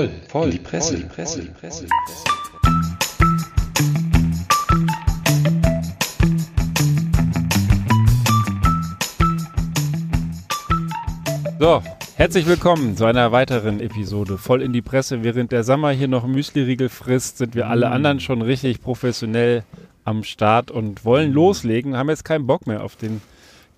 [0.00, 1.86] voll, voll, die Presse, die Presse, die Presse.
[11.58, 11.82] So,
[12.16, 15.22] herzlich willkommen zu einer weiteren Episode voll in die Presse.
[15.22, 19.64] Während der Sommer hier noch Müsli-Riegel frisst, sind wir alle anderen schon richtig professionell
[20.04, 21.98] am Start und wollen loslegen.
[21.98, 23.20] Haben jetzt keinen Bock mehr auf den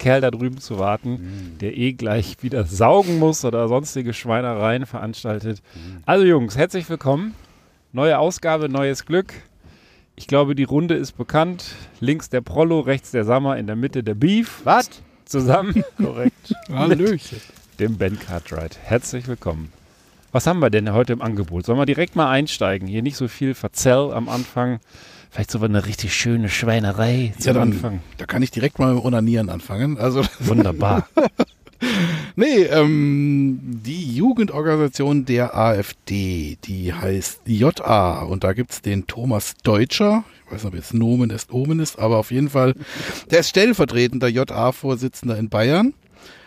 [0.02, 5.62] Kerl da drüben zu warten, der eh gleich wieder saugen muss oder sonstige Schweinereien veranstaltet.
[6.05, 7.34] Also Jungs, herzlich willkommen.
[7.93, 9.33] Neue Ausgabe, neues Glück.
[10.16, 11.77] Ich glaube, die Runde ist bekannt.
[12.01, 14.62] Links der Prollo, rechts der Sammer, in der Mitte der Beef.
[14.65, 14.91] Was?
[15.24, 17.41] Zusammen, korrekt, Hallöchen.
[17.79, 18.77] dem Ben Cartwright.
[18.82, 19.73] Herzlich willkommen.
[20.32, 21.65] Was haben wir denn heute im Angebot?
[21.65, 22.88] Sollen wir direkt mal einsteigen?
[22.88, 24.80] Hier nicht so viel Verzell am Anfang.
[25.32, 28.00] Vielleicht so eine richtig schöne Schweinerei zum Ja, dann, Anfang.
[28.18, 29.96] da kann ich direkt mal mit Onanieren anfangen.
[29.96, 31.09] Also, Wunderbar.
[32.37, 40.23] nee, ähm, die Jugendorganisation der AfD, die heißt JA und da gibt's den Thomas Deutscher.
[40.45, 42.74] Ich weiß nicht, ob jetzt Nomen ist Omen ist, aber auf jeden Fall,
[43.30, 45.95] der ist stellvertretender JA-Vorsitzender in Bayern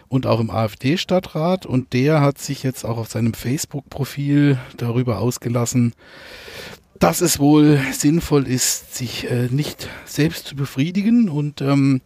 [0.10, 5.94] und auch im AfD-Stadtrat und der hat sich jetzt auch auf seinem Facebook-Profil darüber ausgelassen,
[7.00, 12.02] dass es wohl sinnvoll ist, sich äh, nicht selbst zu befriedigen und ähm,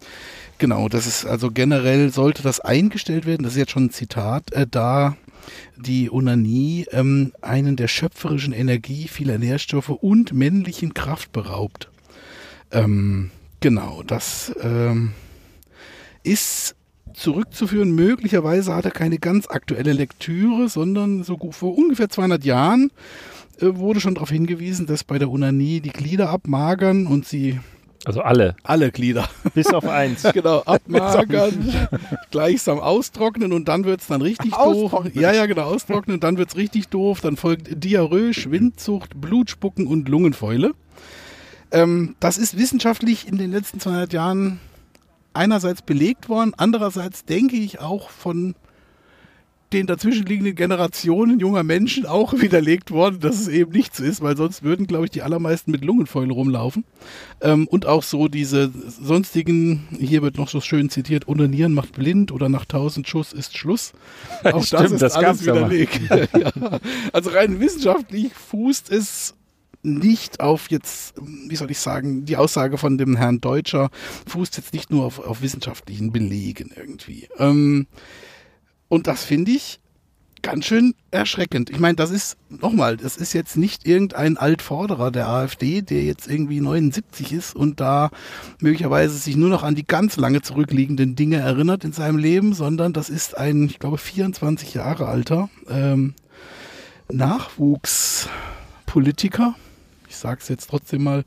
[0.57, 4.51] genau, das ist also generell sollte das eingestellt werden, das ist jetzt schon ein Zitat,
[4.51, 5.15] äh, da
[5.77, 11.89] die Onanie ähm, einen der schöpferischen Energie vieler Nährstoffe und männlichen Kraft beraubt.
[12.71, 15.13] Ähm, genau, das ähm,
[16.23, 16.75] ist
[17.13, 17.91] zurückzuführen.
[17.91, 22.91] Möglicherweise hat er keine ganz aktuelle Lektüre, sondern so vor ungefähr 200 Jahren
[23.61, 27.59] wurde schon darauf hingewiesen, dass bei der Onanie die Glieder abmagern und sie
[28.05, 28.55] Also alle.
[28.63, 30.23] alle Glieder Bis auf eins.
[30.33, 31.73] genau abmagern,
[32.31, 35.05] gleichsam austrocknen und dann wird's dann richtig doof.
[35.13, 37.21] Ja, ja, genau, austrocknen, dann wird's richtig doof.
[37.21, 40.73] Dann folgt Diarrhoe, Schwindsucht, Blutspucken und Lungenfäule.
[41.71, 44.59] Ähm, das ist wissenschaftlich in den letzten 200 Jahren
[45.33, 48.55] einerseits belegt worden, andererseits denke ich auch von
[49.73, 54.35] den dazwischenliegenden Generationen junger Menschen auch widerlegt worden, dass es eben nicht so ist, weil
[54.35, 56.85] sonst würden, glaube ich, die allermeisten mit Lungenfäule rumlaufen.
[57.41, 62.31] Ähm, und auch so diese sonstigen, hier wird noch so schön zitiert, Onanieren macht blind
[62.31, 63.93] oder nach tausend Schuss ist Schluss.
[64.43, 65.99] Auch das Stimmt, ist das alles widerlegt.
[66.09, 66.79] ja.
[67.13, 69.35] Also rein wissenschaftlich fußt es
[69.81, 73.89] nicht auf jetzt, wie soll ich sagen, die Aussage von dem Herrn Deutscher
[74.27, 77.29] fußt jetzt nicht nur auf, auf wissenschaftlichen Belegen irgendwie.
[77.37, 77.87] Ähm,
[78.89, 79.79] und das finde ich
[80.41, 81.69] ganz schön erschreckend.
[81.69, 86.29] Ich meine, das ist, nochmal, das ist jetzt nicht irgendein Altvorderer der AfD, der jetzt
[86.29, 88.09] irgendwie 79 ist und da
[88.59, 92.93] möglicherweise sich nur noch an die ganz lange zurückliegenden Dinge erinnert in seinem Leben, sondern
[92.93, 96.13] das ist ein, ich glaube, 24 Jahre alter ähm,
[97.11, 99.55] Nachwuchspolitiker.
[100.07, 101.25] Ich sage es jetzt trotzdem mal.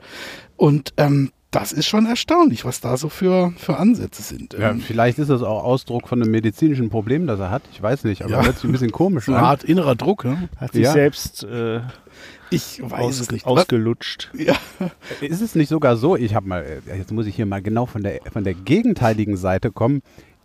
[0.57, 4.55] Und ähm, das ist schon erstaunlich, was da so für, für Ansätze sind.
[4.55, 7.63] Ja, Ähm, vielleicht ist das auch Ausdruck von einem medizinischen Problem, das er hat.
[7.73, 8.45] Ich weiß nicht, aber Ja.
[8.45, 9.47] hört sich ein bisschen komisch so eine an.
[9.49, 10.25] Art innerer Druck.
[10.25, 10.49] Ne?
[10.57, 10.93] Hat sich Ja.
[10.93, 11.81] selbst äh,
[12.51, 13.47] Ich weiß aus, es nicht.
[13.47, 14.31] ausgelutscht.
[14.39, 14.55] Ja.
[15.21, 17.87] Ist es nicht sogar so, ich habe mal, äh, jetzt muss ich hier mal genau
[17.87, 20.03] von der, von der gegenteiligen Seite kommen,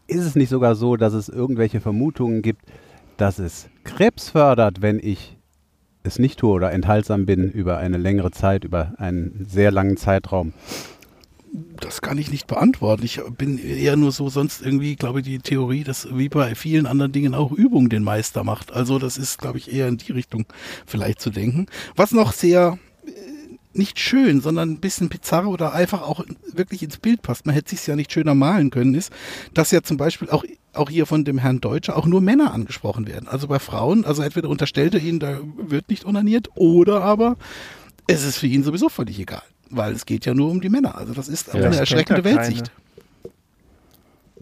[0.07, 2.62] ist es nicht sogar so, dass es irgendwelche Vermutungen gibt,
[3.17, 5.38] dass es Krebs fördert, wenn ich
[6.03, 10.53] es nicht tue oder enthaltsam bin über eine längere Zeit, über einen sehr langen Zeitraum?
[11.80, 13.03] Das kann ich nicht beantworten.
[13.03, 16.85] Ich bin eher nur so sonst irgendwie, glaube ich, die Theorie, dass wie bei vielen
[16.85, 18.74] anderen Dingen auch Übung den Meister macht.
[18.74, 20.46] Also das ist, glaube ich, eher in die Richtung
[20.85, 21.68] vielleicht zu denken.
[21.96, 23.12] Was noch sehr äh,
[23.74, 27.46] nicht schön, sondern ein bisschen bizarr oder einfach auch wirklich ins Bild passt.
[27.46, 29.12] Man hätte sich ja nicht schöner malen können, ist,
[29.53, 30.44] dass ja zum Beispiel auch
[30.78, 33.28] auch hier von dem Herrn Deutscher auch nur Männer angesprochen werden.
[33.28, 37.35] Also bei Frauen, also entweder unterstellt er ihnen, da wird nicht onaniert, oder aber
[38.06, 39.44] es ist für ihn sowieso völlig egal.
[39.72, 40.97] Weil es geht ja nur um die Männer.
[40.97, 42.72] Also das ist auch Ja, eine das erschreckende Weltsicht.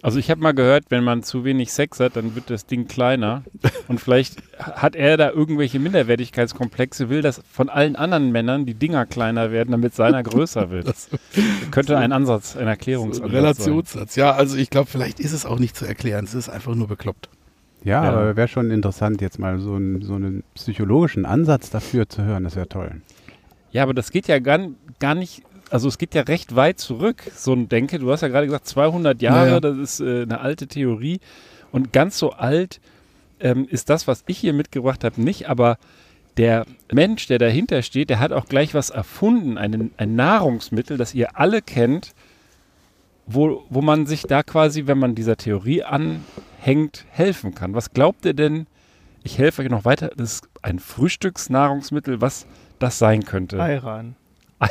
[0.01, 2.87] Also ich habe mal gehört, wenn man zu wenig Sex hat, dann wird das Ding
[2.87, 3.43] kleiner.
[3.87, 9.07] Und vielleicht hat er da irgendwelche Minderwertigkeitskomplexe, will, dass von allen anderen Männern die Dinger
[9.07, 10.87] kleiner werden, damit seiner größer wird.
[10.89, 11.09] Das
[11.71, 14.15] Könnte ein Ansatz, ein so Erklärungsansatz ein Relationssatz.
[14.15, 16.25] Ja, also ich glaube, vielleicht ist es auch nicht zu erklären.
[16.25, 17.29] Es ist einfach nur bekloppt.
[17.83, 18.11] Ja, Ja.
[18.11, 22.43] aber wäre schon interessant, jetzt mal so, einen- so einen psychologischen Ansatz dafür zu hören.
[22.43, 23.01] Das wäre toll.
[23.75, 24.69] Ja, aber das geht ja gar,
[24.99, 27.99] gar nicht, also es geht ja recht weit zurück, so ein Denke.
[27.99, 29.59] Du hast ja gerade gesagt, 200 Jahre, Naja.
[29.59, 31.19] das ist äh, eine alte Theorie.
[31.73, 32.79] Und ganz so alt
[33.41, 35.49] ähm, ist das, was ich hier mitgebracht habe, nicht.
[35.49, 35.77] Aber
[36.37, 41.13] der Mensch, der dahinter steht, der hat auch gleich was erfunden, einen, ein Nahrungsmittel, das
[41.13, 42.13] ihr alle kennt,
[43.27, 47.73] wo, wo man sich da quasi, wenn man dieser Theorie anhängt, helfen kann.
[47.73, 48.67] Was glaubt ihr denn,
[49.25, 50.11] ich helfe euch noch weiter.
[50.15, 52.45] Das ist ein Frühstücksnahrungsmittel, was
[52.79, 53.59] das sein könnte.
[53.61, 54.15] Ayran.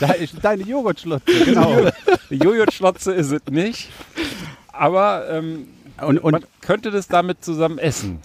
[0.00, 1.86] Da ist deine Joghurtschlotze, genau.
[2.30, 3.88] Joghurtschlotze ist es nicht.
[4.72, 5.68] Aber ähm,
[6.00, 8.18] Und, und, man könnte das damit zusammen essen.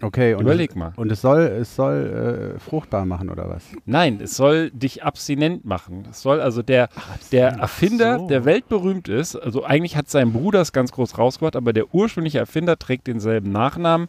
[0.00, 0.92] okay, und, Überleg mal.
[0.96, 3.64] Und es soll, es soll äh, fruchtbar machen, oder was?
[3.84, 6.06] Nein, es soll dich abstinent machen.
[6.10, 6.88] Es soll also der,
[7.30, 8.28] der Erfinder, so.
[8.28, 12.38] der weltberühmt ist, also eigentlich hat sein Bruder es ganz groß rausgebracht, aber der ursprüngliche
[12.38, 14.08] Erfinder trägt denselben Nachnamen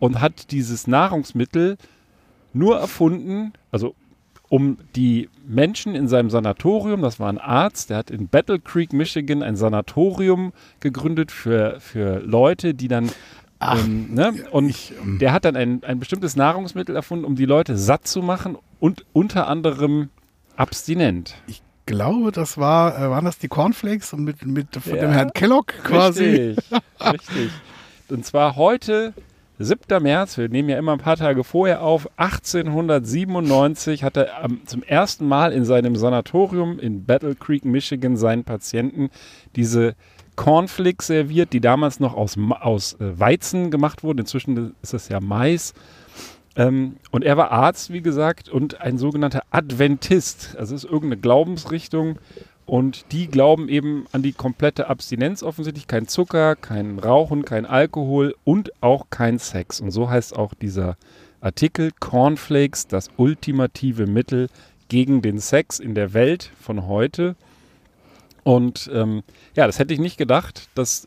[0.00, 1.76] und hat dieses Nahrungsmittel
[2.54, 3.94] nur erfunden, also
[4.48, 8.92] um die Menschen in seinem Sanatorium, das war ein Arzt, der hat in Battle Creek,
[8.92, 13.10] Michigan ein Sanatorium gegründet für, für Leute, die dann
[13.60, 14.34] ähm, ne?
[14.50, 18.06] Und ich, ähm, der hat dann ein, ein bestimmtes Nahrungsmittel erfunden, um die Leute satt
[18.06, 20.10] zu machen und unter anderem
[20.56, 21.34] abstinent.
[21.46, 25.02] Ich glaube, das war, äh, waren das die Cornflakes und mit, mit von Ja.
[25.02, 26.24] dem Herrn Kellogg quasi.
[26.24, 26.58] Richtig,
[27.12, 27.50] richtig.
[28.10, 29.14] Und zwar heute,
[29.58, 30.02] 7.
[30.02, 35.28] März, wir nehmen ja immer ein paar Tage vorher auf, 1897 hat er zum ersten
[35.28, 39.10] Mal in seinem Sanatorium in Battle Creek, Michigan, seinen Patienten
[39.54, 39.94] diese
[40.36, 44.20] Cornflakes serviert, die damals noch aus, aus äh, Weizen gemacht wurden.
[44.20, 45.74] Inzwischen ist das ja Mais.
[46.56, 50.56] Ähm, und er war Arzt, wie gesagt, und ein sogenannter Adventist.
[50.58, 52.18] Also es ist irgendeine Glaubensrichtung.
[52.66, 55.86] Und die glauben eben an die komplette Abstinenz offensichtlich.
[55.86, 59.80] Kein Zucker, kein Rauchen, kein Alkohol und auch kein Sex.
[59.80, 60.96] Und so heißt auch dieser
[61.40, 64.48] Artikel Cornflakes, das ultimative Mittel
[64.88, 67.36] gegen den Sex in der Welt von heute.
[68.44, 69.22] Und ähm,
[69.54, 71.06] ja, das hätte ich nicht gedacht, dass,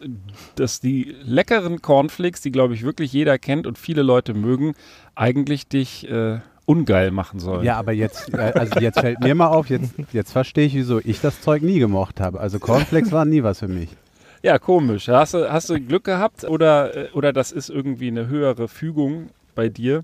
[0.55, 4.73] dass die leckeren Cornflakes, die glaube ich wirklich jeder kennt und viele Leute mögen,
[5.15, 7.63] eigentlich dich äh, ungeil machen sollen.
[7.63, 10.99] Ja, aber jetzt, äh, also jetzt fällt mir mal auf, jetzt, jetzt verstehe ich, wieso
[10.99, 12.39] ich das Zeug nie gemocht habe.
[12.39, 13.89] Also Cornflakes waren nie was für mich.
[14.43, 15.07] Ja, komisch.
[15.07, 19.29] Hast du, hast du Glück gehabt oder, äh, oder das ist irgendwie eine höhere Fügung
[19.55, 20.03] bei dir?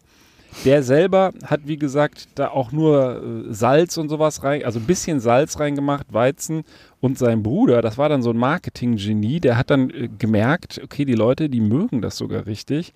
[0.65, 4.86] Der selber hat, wie gesagt, da auch nur äh, Salz und sowas rein, also ein
[4.86, 6.63] bisschen Salz reingemacht, Weizen.
[7.01, 11.15] Und sein Bruder, das war dann so ein Marketing-Genie, der hat dann gemerkt, okay, die
[11.15, 12.94] Leute, die mögen das sogar richtig.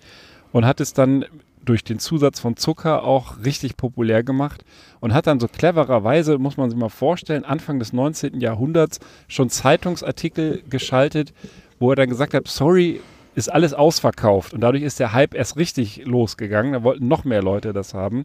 [0.52, 1.26] Und hat es dann
[1.68, 4.64] durch den Zusatz von Zucker auch richtig populär gemacht
[5.00, 8.40] und hat dann so clevererweise, muss man sich mal vorstellen, Anfang des 19.
[8.40, 11.34] Jahrhunderts schon Zeitungsartikel geschaltet,
[11.78, 13.00] wo er dann gesagt hat, sorry,
[13.34, 14.54] ist alles ausverkauft.
[14.54, 16.72] Und dadurch ist der Hype erst richtig losgegangen.
[16.72, 18.24] Da wollten noch mehr Leute das haben.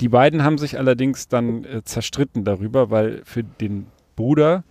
[0.00, 4.64] Die beiden haben sich allerdings dann äh, zerstritten darüber, weil für den Bruder,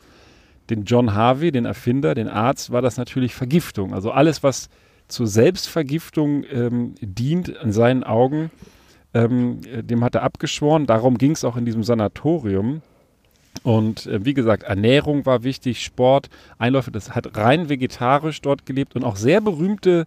[0.69, 3.93] den John Harvey, den Erfinder, den Arzt, war das natürlich Vergiftung.
[3.93, 4.69] Also alles, was
[5.07, 8.51] zur Selbstvergiftung ähm, dient, in seinen Augen,
[9.13, 10.85] ähm, äh, dem hat er abgeschworen.
[10.85, 12.81] Darum ging es auch in diesem Sanatorium.
[13.63, 18.95] Und äh, wie gesagt, Ernährung war wichtig, Sport, Einläufe, das hat rein vegetarisch dort gelebt
[18.95, 20.05] und auch sehr berühmte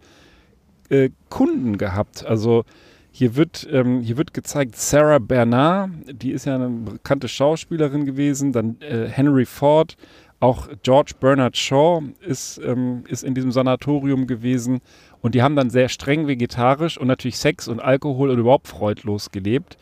[0.90, 2.24] äh, Kunden gehabt.
[2.26, 2.64] Also
[3.10, 8.52] hier wird, ähm, hier wird gezeigt, Sarah Bernard, die ist ja eine bekannte Schauspielerin gewesen,
[8.52, 9.96] dann äh, Henry Ford,
[10.40, 14.80] auch George Bernard Shaw ist, ähm, ist in diesem Sanatorium gewesen
[15.20, 19.30] und die haben dann sehr streng vegetarisch und natürlich Sex und Alkohol und überhaupt freudlos
[19.32, 19.76] gelebt,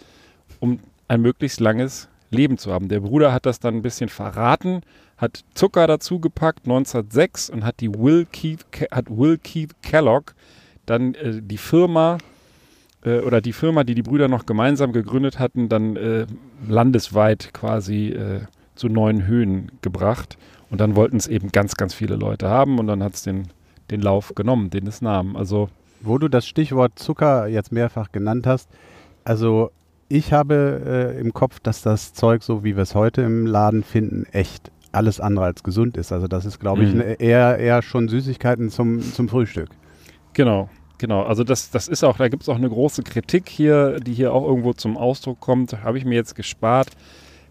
[0.60, 2.88] um ein möglichst langes Leben zu haben.
[2.88, 4.80] Der Bruder hat das dann ein bisschen verraten,
[5.18, 10.32] hat Zucker dazu gepackt 1906 und hat die Will Keith, Ke- hat Will Keith Kellogg
[10.86, 12.18] dann äh, die Firma
[13.04, 16.26] äh, oder die Firma, die die Brüder noch gemeinsam gegründet hatten, dann äh,
[16.66, 18.40] landesweit quasi äh,
[18.74, 20.36] zu neuen Höhen gebracht.
[20.70, 23.48] Und dann wollten es eben ganz, ganz viele Leute haben und dann hat es den,
[23.90, 25.36] den Lauf genommen, den es nahm.
[25.36, 25.68] Also
[26.00, 28.68] Wo du das Stichwort Zucker jetzt mehrfach genannt hast,
[29.24, 29.70] also
[30.08, 33.82] ich habe äh, im Kopf, dass das Zeug, so wie wir es heute im Laden
[33.82, 36.12] finden, echt alles andere als gesund ist.
[36.12, 36.98] Also das ist, glaube ich, Mhm.
[36.98, 39.68] ne- eher, eher schon Süßigkeiten zum, zum Frühstück.
[40.32, 40.68] Genau,
[40.98, 41.22] genau.
[41.24, 44.32] Also das, das ist auch, da gibt es auch eine große Kritik hier, die hier
[44.32, 45.82] auch irgendwo zum Ausdruck kommt.
[45.82, 46.88] Habe ich mir jetzt gespart.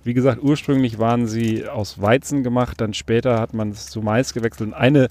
[0.06, 4.34] Wie gesagt, ursprünglich waren sie aus Weizen gemacht, dann später hat man es zu Mais
[4.34, 4.70] gewechselt.
[4.70, 5.08] Und eine,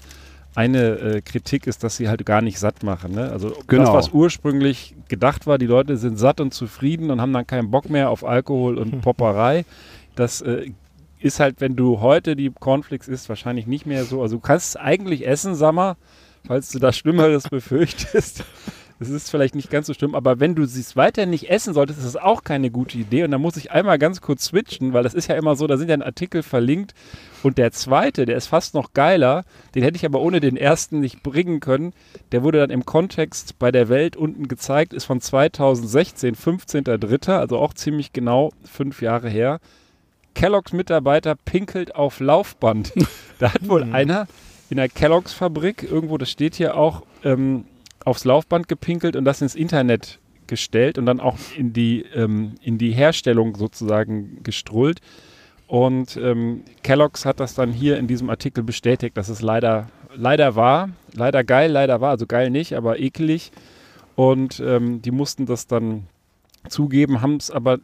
[0.55, 3.11] eine äh, Kritik ist, dass sie halt gar nicht satt machen.
[3.13, 3.29] Ne?
[3.29, 3.93] Also das, Genau.
[3.93, 7.89] was ursprünglich gedacht war, die Leute sind satt und zufrieden und haben dann keinen Bock
[7.89, 9.65] mehr auf Alkohol und Popperei.
[10.15, 10.71] Das äh,
[11.19, 14.21] ist halt, wenn du heute die Cornflakes isst, wahrscheinlich nicht mehr so.
[14.21, 15.97] Also du kannst es eigentlich essen, Sammer,
[16.47, 18.45] falls du das Schlimmeres befürchtest.
[18.97, 21.99] Es ist vielleicht nicht ganz so schlimm, aber wenn du es weiter nicht essen solltest,
[21.99, 23.25] ist das auch keine gute Idee.
[23.25, 25.75] Und da muss ich einmal ganz kurz switchen, weil das ist ja immer so, da
[25.77, 26.93] sind ja ein Artikel verlinkt.
[27.43, 29.43] Und der zweite, der ist fast noch geiler,
[29.75, 31.91] den hätte ich aber ohne den ersten nicht bringen können.
[32.31, 37.57] Der wurde dann im Kontext bei der Welt unten gezeigt, ist von 2016, 15.03., also
[37.57, 39.59] auch ziemlich genau fünf Jahre her.
[40.35, 42.93] Kelloggs Mitarbeiter pinkelt auf Laufband.
[43.39, 44.27] da hat wohl einer
[44.69, 47.65] in der Kelloggs Fabrik, irgendwo, das steht hier auch, ähm,
[48.05, 52.77] aufs Laufband gepinkelt und das ins Internet gestellt und dann auch in die, ähm, in
[52.77, 55.01] die Herstellung sozusagen gestrullt.
[55.67, 60.55] Und ähm, Kellogg's hat das dann hier in diesem Artikel bestätigt, dass es leider, leider
[60.55, 60.89] war.
[61.13, 62.11] Leider geil, leider war.
[62.11, 63.51] Also geil nicht, aber ekelig.
[64.15, 66.07] Und ähm, die mussten das dann
[66.69, 67.79] zugeben, haben es aber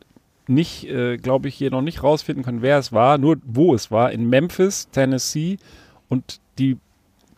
[0.48, 3.90] nicht, äh, glaube ich, hier noch nicht rausfinden können, wer es war, nur wo es
[3.90, 4.12] war.
[4.12, 5.58] In Memphis, Tennessee.
[6.10, 6.78] Und die,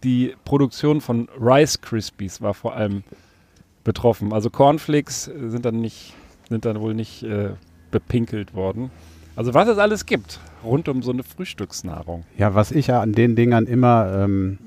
[0.04, 3.04] die Produktion von Rice Krispies war vor allem
[3.84, 4.34] betroffen.
[4.34, 6.14] Also Cornflakes sind dann nicht,
[6.50, 7.52] sind dann wohl nicht äh,
[7.92, 8.92] bepinkelt worden.
[9.36, 12.24] Also was es alles gibt rund um so eine Frühstücksnahrung.
[12.38, 14.60] Ja, was ich ja an den Dingern immer, ähm,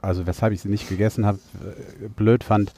[0.00, 2.72] also weshalb ich sie nicht gegessen habe, äh, blöd fand,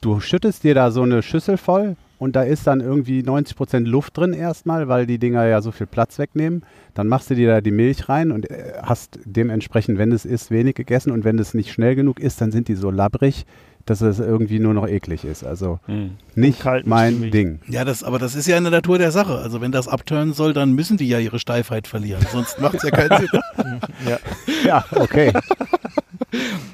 [0.00, 4.16] du schüttest dir da so eine Schüssel voll und da ist dann irgendwie 90% Luft
[4.16, 6.62] drin erstmal, weil die Dinger ja so viel Platz wegnehmen.
[6.94, 10.52] Dann machst du dir da die Milch rein und äh, hast dementsprechend, wenn es ist,
[10.52, 13.44] wenig gegessen und wenn es nicht schnell genug ist, dann sind die so labbrig,
[13.86, 15.44] dass es irgendwie nur noch eklig ist.
[15.44, 16.12] Also hm.
[16.34, 17.60] nicht mein Ding.
[17.68, 19.38] Ja, das, aber das ist ja in der Natur der Sache.
[19.38, 22.24] Also wenn das abturnen soll, dann müssen die ja ihre Steifheit verlieren.
[22.30, 23.40] Sonst macht es ja keinen Sinn.
[24.08, 24.18] ja.
[24.64, 25.32] ja, okay.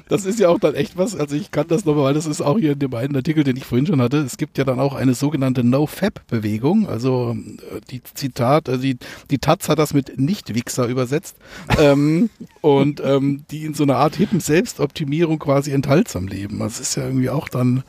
[0.07, 1.15] Das ist ja auch dann echt was.
[1.15, 3.57] Also ich kann das nochmal, weil das ist auch hier in dem einen Artikel, den
[3.57, 4.17] ich vorhin schon hatte.
[4.17, 6.87] Es gibt ja dann auch eine sogenannte No-Fab-Bewegung.
[6.87, 7.35] Also
[7.75, 8.97] äh, die Zitat, also die,
[9.29, 11.35] die Taz hat das mit Nicht-Wichser übersetzt.
[11.79, 12.29] ähm,
[12.61, 16.59] und ähm, die in so einer Art hippen Selbstoptimierung quasi enthaltsam leben.
[16.59, 17.83] Das ist ja irgendwie auch dann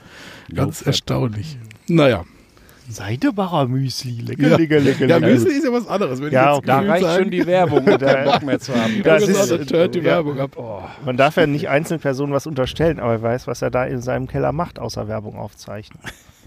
[0.55, 1.59] ganz erstaunlich.
[1.88, 2.25] Naja.
[2.88, 4.21] Seidebacher Müsli.
[4.21, 4.57] Lecker, ja.
[4.57, 5.21] lecker, lecker, lecker.
[5.21, 6.21] Ja, Müsli ist ja was anderes.
[6.21, 7.23] Wenn ja, da reicht sagen.
[7.23, 9.02] schon die Werbung, um keinen Bock mehr zu haben.
[9.05, 10.57] Das ist, das hört die Werbung ab.
[10.57, 10.83] Oh.
[11.05, 14.00] Man darf ja nicht einzelnen Personen was unterstellen, aber er weiß, was er da in
[14.02, 16.02] seinem Keller macht, außer Werbung aufzeichnen.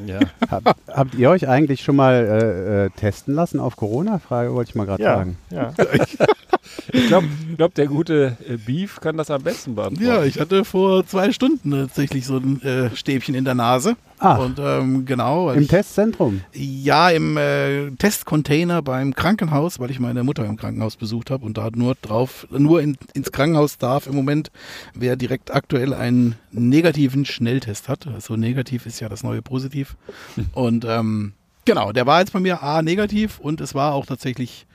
[0.06, 0.20] Ja.
[0.50, 4.20] Hab, habt ihr euch eigentlich schon mal äh, äh, testen lassen auf Corona?
[4.20, 5.38] Frage wollte ich mal gerade ja, fragen.
[5.50, 5.74] Ja.
[6.92, 10.06] ich glaube, glaub, der gute äh, Beef kann das am besten beantworten.
[10.06, 13.96] Ja, ich hatte vor zwei Stunden tatsächlich so ein äh, Stäbchen in der Nase.
[14.20, 15.52] Ah, und ähm, genau.
[15.52, 16.42] Im ich, Testzentrum?
[16.54, 21.58] Ja, im äh, Testcontainer beim Krankenhaus, weil ich meine Mutter im Krankenhaus besucht habe und
[21.58, 24.52] da nur drauf, nur in, ins Krankenhaus darf im Moment,
[24.94, 28.08] wer direkt aktuell einen negativen Schnelltest hat.
[28.08, 29.96] Also negativ ist ja das neue Positiv.
[30.54, 31.34] und ähm,
[31.66, 34.66] genau, der war jetzt bei mir A negativ und es war auch tatsächlich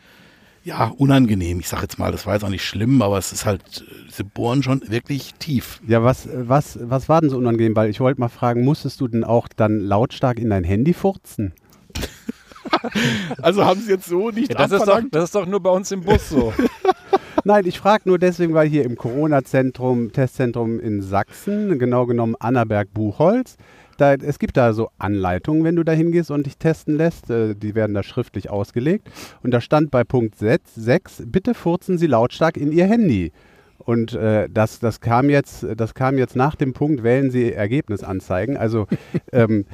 [0.68, 1.60] ja, unangenehm.
[1.60, 4.22] Ich sag jetzt mal, das war jetzt auch nicht schlimm, aber es ist halt, sie
[4.22, 5.80] bohren schon wirklich tief.
[5.88, 7.75] Ja, was, was, was war denn so unangenehm?
[7.75, 11.54] Weil ich wollte mal fragen, musstest du denn auch dann lautstark in dein Handy furzen?
[13.42, 15.70] also haben sie jetzt so nicht ja, das, ist doch, das ist doch nur bei
[15.70, 16.52] uns im Bus so.
[17.44, 23.56] Nein, ich frage nur deswegen, weil hier im Corona-Zentrum, Testzentrum in Sachsen, genau genommen Annaberg-Buchholz,
[24.00, 27.31] da, es gibt da so Anleitungen, wenn du da hingehst und dich testen lässt.
[27.31, 29.09] Äh, die werden da schriftlich ausgelegt.
[29.43, 33.33] Und da stand bei Punkt 6, bitte furzen Sie lautstark in Ihr Handy.
[33.78, 38.02] Und äh, das, das, kam jetzt, das kam jetzt nach dem Punkt, wählen Sie Ergebnis
[38.02, 38.57] anzeigen.
[38.57, 38.87] Also
[39.33, 39.64] ähm,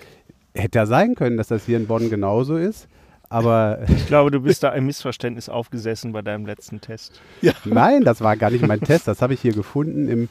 [0.55, 2.89] hätte ja sein können, dass das hier in Bonn genauso ist.
[3.29, 7.21] Aber ich glaube, du bist da ein Missverständnis aufgesessen bei deinem letzten Test.
[7.43, 7.53] Ja.
[7.65, 9.09] Nein, das war gar nicht mein Test.
[9.09, 10.29] Das habe ich hier gefunden im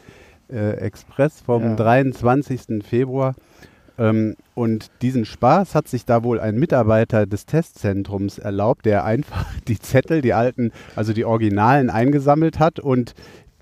[0.50, 1.76] äh, Express vom ja.
[1.76, 2.84] 23.
[2.88, 3.36] Februar.
[3.98, 9.46] Ähm, und diesen Spaß hat sich da wohl ein Mitarbeiter des Testzentrums erlaubt, der einfach
[9.68, 13.14] die Zettel, die alten, also die Originalen eingesammelt hat und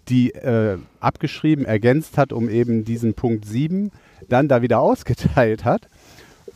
[0.09, 3.91] die äh, abgeschrieben, ergänzt hat, um eben diesen Punkt 7
[4.29, 5.87] dann da wieder ausgeteilt hat.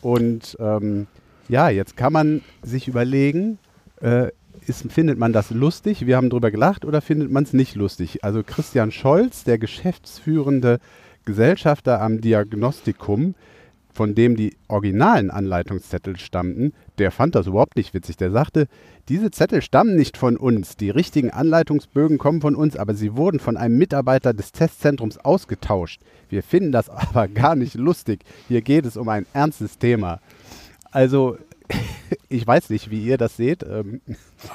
[0.02, 1.08] Und ähm,
[1.48, 3.60] ja, jetzt kann man sich überlegen,
[4.02, 4.30] äh,
[4.68, 6.06] ist, findet man das lustig?
[6.06, 8.24] Wir haben drüber gelacht oder findet man es nicht lustig?
[8.24, 10.80] Also Christian Scholz, der geschäftsführende
[11.24, 13.36] Gesellschafter am Diagnostikum,
[13.96, 18.18] von dem die originalen Anleitungszettel stammten, der fand das überhaupt nicht witzig.
[18.18, 18.68] Der sagte,
[19.08, 23.40] diese Zettel stammen nicht von uns, die richtigen Anleitungsbögen kommen von uns, aber sie wurden
[23.40, 26.02] von einem Mitarbeiter des Testzentrums ausgetauscht.
[26.30, 28.20] Wir finden das aber gar nicht lustig.
[28.50, 30.20] Hier geht es um ein ernstes Thema.
[30.92, 31.38] Also,
[32.30, 33.64] ich weiß nicht, wie ihr das seht.
[33.64, 34.02] Ähm,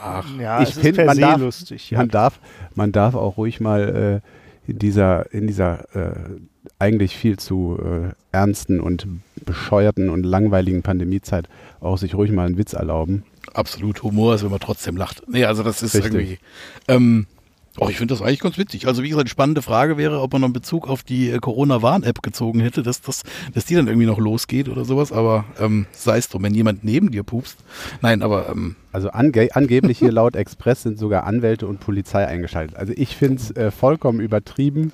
[0.02, 1.98] Ach, ja, ich finde, man, darf, lustig, ja.
[1.98, 2.40] man, darf,
[2.74, 4.20] man darf auch ruhig mal
[4.66, 6.40] äh, in dieser, in dieser äh,
[6.80, 9.06] eigentlich viel zu äh, ernsten und
[9.44, 11.48] bescheuerten und langweiligen Pandemiezeit
[11.80, 13.22] auch sich ruhig mal einen Witz erlauben.
[13.54, 15.22] Absolut, Humor ist, wenn man trotzdem lacht.
[15.28, 16.14] Nee, also das ist Richtig.
[16.14, 16.38] irgendwie.
[16.88, 17.26] Ähm,
[17.78, 18.88] Oh, ich finde das eigentlich ganz witzig.
[18.88, 21.38] Also wie gesagt, die spannende Frage wäre, ob man noch einen Bezug auf die äh,
[21.38, 23.22] Corona-Warn-App gezogen hätte, dass, dass,
[23.54, 25.12] dass die dann irgendwie noch losgeht oder sowas.
[25.12, 27.58] Aber ähm, sei es drum, wenn jemand neben dir pupst.
[28.02, 28.48] Nein, aber...
[28.48, 32.76] Ähm, also ange angeblich hier laut Express sind sogar Anwälte und Polizei eingeschaltet.
[32.76, 34.92] Also ich finde es äh, vollkommen übertrieben.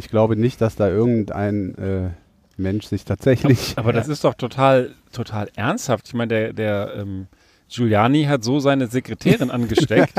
[0.00, 2.10] Ich glaube nicht, dass da irgendein äh,
[2.56, 3.72] Mensch sich tatsächlich.
[3.76, 6.08] Aber, aber das ist doch total, total ernsthaft.
[6.08, 7.26] Ich meine, der, der ähm,
[7.68, 10.14] Giuliani hat so seine Sekretärin angesteckt.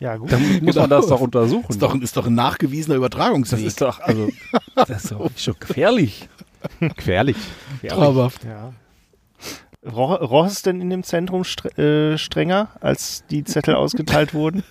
[0.00, 0.30] ja, gut.
[0.30, 0.82] Dann muss genau.
[0.82, 1.64] man das doch untersuchen.
[1.70, 3.60] Ist doch, ist doch ein nachgewiesener Übertragungsweg.
[3.60, 4.28] Das ist doch, also,
[4.74, 6.28] das ist doch schon gefährlich.
[6.78, 7.38] Gefährlich.
[7.88, 8.44] Traumhaft.
[8.44, 8.74] Ja.
[9.86, 14.62] Roch, roch es denn in dem Zentrum stre äh, strenger, als die Zettel ausgeteilt wurden?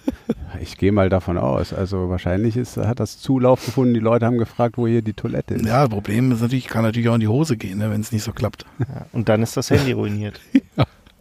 [0.62, 1.74] Ich gehe mal davon aus.
[1.74, 3.96] Also wahrscheinlich ist, hat das Zulauf gefunden.
[3.96, 5.66] Die Leute haben gefragt, wo hier die Toilette ist.
[5.66, 8.24] Ja, Problem ist natürlich, kann natürlich auch in die Hose gehen, ne, wenn es nicht
[8.24, 8.66] so klappt.
[8.80, 10.39] Ja, und dann ist das Handy ruiniert.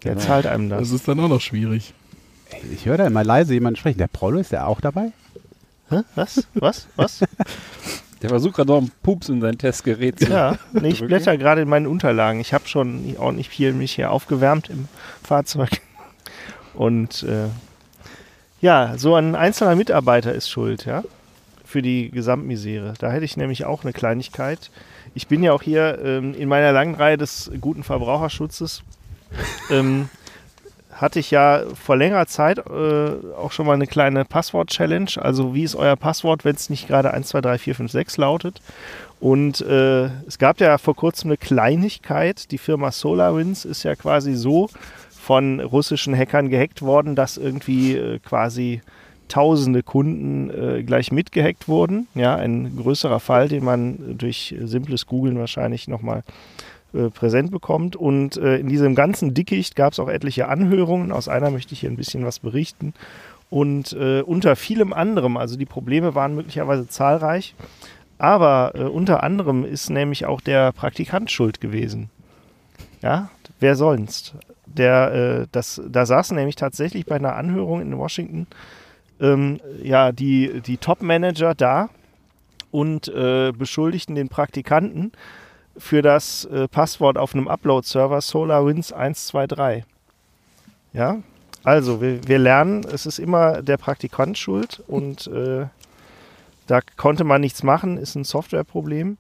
[0.02, 0.80] Wer zahlt einem das?
[0.80, 1.95] Das ist dann auch noch schwierig.
[2.73, 3.99] Ich höre da immer leise jemanden sprechen.
[3.99, 5.12] Der Prollo ist der auch dabei?
[5.88, 6.00] Hä?
[6.14, 6.47] Was?
[6.54, 6.88] Was?
[6.97, 7.21] Was?
[8.22, 11.62] Der versucht gerade noch einen Pups in sein Testgerät zu Ja, nee, ich blätter gerade
[11.62, 12.40] in meinen Unterlagen.
[12.40, 14.88] Ich habe schon ordentlich viel mich hier aufgewärmt im
[15.22, 15.80] Fahrzeug.
[16.75, 17.48] Und äh,
[18.60, 21.04] ja, so ein einzelner Mitarbeiter ist schuld, ja,
[21.64, 22.94] für die Gesamtmisere.
[22.98, 24.70] Da hätte ich nämlich auch eine Kleinigkeit.
[25.14, 28.82] Ich bin ja auch hier ähm, in meiner langen Reihe des guten Verbraucherschutzes.
[29.70, 30.08] Ähm,
[30.98, 35.10] hatte ich ja vor längerer Zeit äh, auch schon mal eine kleine Passwort-Challenge.
[35.16, 38.16] Also wie ist euer Passwort, wenn es nicht gerade 1, 2, 3, 4, 5, 6
[38.16, 38.60] lautet?
[39.20, 42.50] Und äh, es gab ja vor kurzem eine Kleinigkeit.
[42.50, 44.68] Die Firma SolarWinds ist ja quasi so
[45.10, 48.80] von russischen Hackern gehackt worden, dass irgendwie äh, quasi
[49.28, 52.08] tausende Kunden äh, gleich mitgehackt wurden.
[52.14, 56.32] Ja, ein größerer Fall, den man durch simples Googlen wahrscheinlich nochmal äh,
[56.92, 57.97] präsent bekommt.
[57.97, 61.12] Und äh, in diesem ganzen Dickicht gab es auch etliche Anhörungen.
[61.12, 62.95] Aus einer möchte ich hier ein bisschen was berichten.
[63.50, 67.54] Und äh, unter vielem anderem, also die Probleme waren möglicherweise zahlreich,
[68.18, 72.11] aber äh, unter anderem ist nämlich auch der Praktikant schuld gewesen.
[73.00, 73.30] Ja,
[73.61, 74.35] wer sonst?
[74.66, 78.47] Der, äh, das, da saßen nämlich tatsächlich bei einer Anhörung in Washington
[79.21, 81.88] ähm, ja, die, die Top-Manager da
[82.71, 85.12] und äh, beschuldigten den Praktikanten
[85.78, 89.85] für das äh, Passwort auf einem Upload-Server SolarWinds 123.
[90.92, 91.18] Ja,
[91.64, 95.66] also wir, wir lernen, es ist immer der Praktikant schuld und äh,
[96.66, 99.16] da konnte man nichts machen, ist ein Softwareproblem.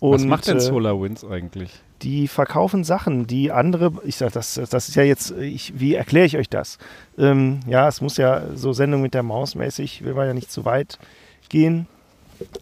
[0.00, 1.82] Und, Was macht denn äh, SolarWinds eigentlich?
[2.02, 6.26] die verkaufen Sachen, die andere, ich sag, das, das ist ja jetzt, ich, wie erkläre
[6.26, 6.78] ich euch das?
[7.18, 10.50] Ähm, ja, es muss ja so Sendung mit der Maus mäßig, will man ja nicht
[10.50, 10.98] zu weit
[11.48, 11.86] gehen.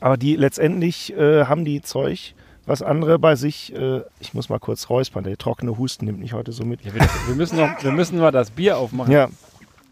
[0.01, 2.35] Aber die letztendlich äh, haben die Zeug,
[2.67, 6.33] was andere bei sich, äh, ich muss mal kurz räuspern, der trockene Husten nimmt mich
[6.33, 6.85] heute so mit.
[6.85, 9.13] Ja, wir, wir, müssen noch, wir müssen mal das Bier aufmachen.
[9.13, 9.29] Ja,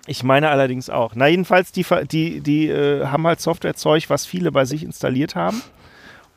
[0.06, 1.12] ich meine allerdings auch.
[1.14, 5.62] Na, jedenfalls, die, die, die äh, haben halt Softwarezeug, was viele bei sich installiert haben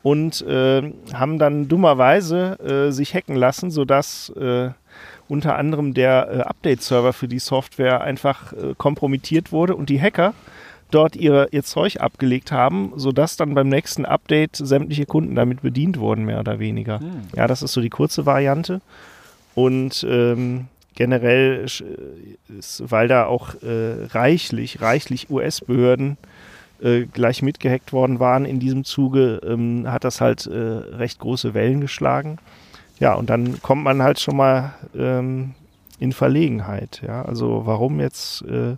[0.02, 4.70] und äh, haben dann dummerweise äh, sich hacken lassen, sodass äh,
[5.28, 10.34] unter anderem der äh, Update-Server für die Software einfach äh, kompromittiert wurde und die Hacker
[10.90, 15.98] dort ihre, ihr Zeug abgelegt haben, sodass dann beim nächsten Update sämtliche Kunden damit bedient
[15.98, 17.00] wurden, mehr oder weniger.
[17.00, 17.22] Hm.
[17.34, 18.80] Ja, das ist so die kurze Variante.
[19.54, 21.84] Und ähm, generell sch-
[22.58, 26.18] ist, weil da auch äh, reichlich, reichlich US-Behörden
[26.82, 31.54] äh, gleich mitgehackt worden waren in diesem Zuge, ähm, hat das halt äh, recht große
[31.54, 32.38] Wellen geschlagen.
[33.00, 35.54] Ja, und dann kommt man halt schon mal ähm,
[35.98, 37.02] in Verlegenheit.
[37.06, 38.76] Ja, also warum jetzt, äh,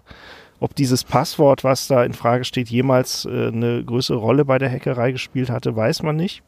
[0.61, 4.71] ob dieses Passwort, was da in Frage steht, jemals äh, eine größere Rolle bei der
[4.71, 6.43] Hackerei gespielt hatte, weiß man nicht.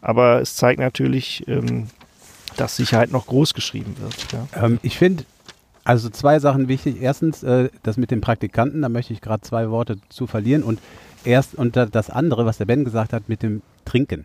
[0.00, 1.88] Aber es zeigt natürlich, ähm,
[2.56, 4.14] dass Sicherheit noch groß geschrieben wird.
[4.32, 4.64] Ja.
[4.66, 5.24] Ähm, ich finde,
[5.84, 6.96] also zwei Sachen wichtig.
[7.00, 10.62] Erstens, äh, das mit dem Praktikanten, da möchte ich gerade zwei Worte zu verlieren.
[10.62, 10.78] Und
[11.24, 14.24] erst und da- das andere, was der Ben gesagt hat, mit dem Trinken.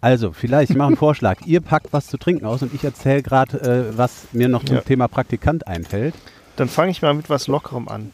[0.00, 1.38] Also, vielleicht, ich mache einen Vorschlag.
[1.46, 3.60] Ihr packt was zu trinken aus und ich erzähle gerade,
[3.92, 4.82] äh, was mir noch zum Ja.
[4.82, 6.14] Thema Praktikant einfällt.
[6.56, 8.10] Dann fange ich mal mit was Lockerem an.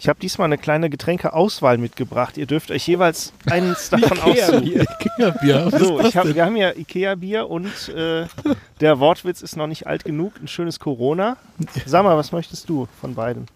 [0.00, 2.36] Ich habe diesmal eine kleine Getränkeauswahl mitgebracht.
[2.36, 4.86] Ihr dürft euch jeweils eins davon aussuchen.
[5.18, 5.68] Ja, Bier.
[5.70, 8.26] Was So, hab, wir haben ja Ikea-Bier und äh,
[8.80, 10.34] der Wortwitz ist noch nicht alt genug.
[10.40, 11.36] Ein schönes Corona.
[11.84, 13.46] Sag mal, was möchtest du von beiden?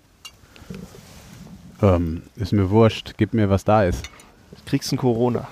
[1.80, 4.06] Ähm, ist mir wurscht, gib mir, was da ist.
[4.50, 5.46] Du kriegst ein Corona.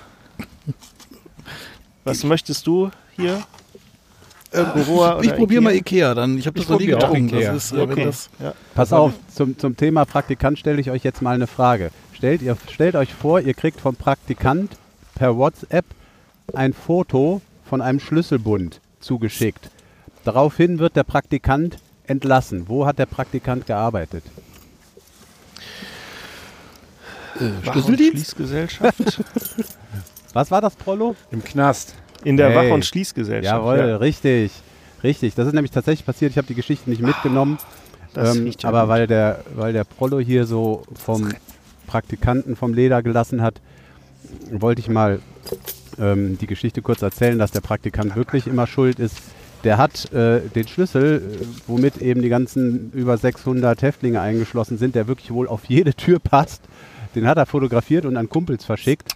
[2.03, 3.41] Was möchtest du hier?
[4.53, 4.65] Denn?
[4.85, 6.13] Corona ich probiere mal Ikea?
[6.13, 6.37] Dann.
[6.37, 7.27] Ich habe das Ich noch nie getrunken.
[7.37, 7.53] Ikea.
[7.53, 8.05] Das ist, äh, wenn Okay.
[8.05, 8.53] das, Ja.
[8.75, 11.91] Pass auf, zum, zum Thema Praktikant stelle ich euch jetzt mal eine Frage.
[12.13, 14.71] Stellt, ihr, stellt euch vor, ihr kriegt vom Praktikant
[15.15, 15.85] per WhatsApp
[16.53, 19.69] ein Foto von einem Schlüsselbund zugeschickt.
[20.23, 22.67] Daraufhin wird der Praktikant entlassen.
[22.67, 24.23] Wo hat der Praktikant gearbeitet?
[27.39, 28.13] äh, Schlüsseldienst?
[28.17, 29.21] Schließgesellschaft.
[30.33, 31.15] Was war das, Prollo?
[31.31, 31.95] Im Knast.
[32.23, 32.69] In der Hey.
[32.69, 33.55] Wach- und Schließgesellschaft.
[33.55, 33.97] Jawohl, ja.
[33.97, 34.51] richtig.
[35.03, 35.35] Richtig.
[35.35, 36.31] Das ist nämlich tatsächlich passiert.
[36.31, 37.57] Ich habe die Geschichte nicht mitgenommen.
[38.13, 38.89] Das ähm, ja aber gut.
[38.89, 41.33] weil der, weil der Prollo hier so vom
[41.87, 43.61] Praktikanten vom Leder gelassen hat,
[44.51, 45.19] wollte ich mal
[45.99, 49.17] ähm, die Geschichte kurz erzählen, dass der Praktikant wirklich immer schuld ist.
[49.63, 54.95] Der hat äh, den Schlüssel, äh, womit eben die ganzen über 600 Häftlinge eingeschlossen sind,
[54.95, 56.61] der wirklich wohl auf jede Tür passt.
[57.15, 59.15] Den hat er fotografiert und an Kumpels verschickt.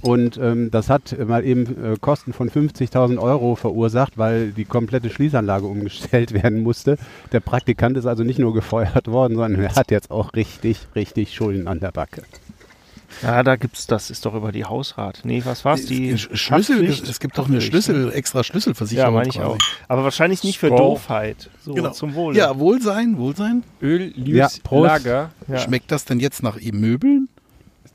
[0.00, 5.10] Und ähm, das hat mal eben äh, Kosten von 50.000 Euro verursacht, weil die komplette
[5.10, 6.98] Schließanlage umgestellt werden musste.
[7.32, 11.34] Der Praktikant ist also nicht nur gefeuert worden, sondern er hat jetzt auch richtig, richtig
[11.34, 12.22] Schulden an der Backe.
[13.22, 15.20] Ja, da gibt's, das ist doch über die Hausrat.
[15.24, 15.84] Nee, was war's?
[15.84, 17.08] Die Sch- Schlüssel, Haftpflicht?
[17.08, 17.94] es gibt doch eine Haftpflicht, ne?
[17.94, 19.12] Schlüssel, extra Schlüsselversicherung.
[19.12, 19.46] Ja, meine ich quasi.
[19.48, 19.58] auch.
[19.86, 20.80] Aber wahrscheinlich nicht für Sport.
[20.80, 21.50] Doofheit.
[21.62, 21.90] So, Genau.
[21.90, 22.34] zum Wohl.
[22.36, 23.64] Ja, Wohlsein, Wohlsein.
[23.82, 24.86] Öl, Ja, Lüs, Prost.
[25.04, 25.30] Lager.
[25.46, 25.58] Ja.
[25.58, 27.28] Schmeckt das denn jetzt nach eben Möbeln?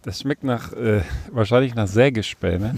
[0.07, 1.01] Das schmeckt nach, äh,
[1.33, 2.77] wahrscheinlich nach Sägespäne.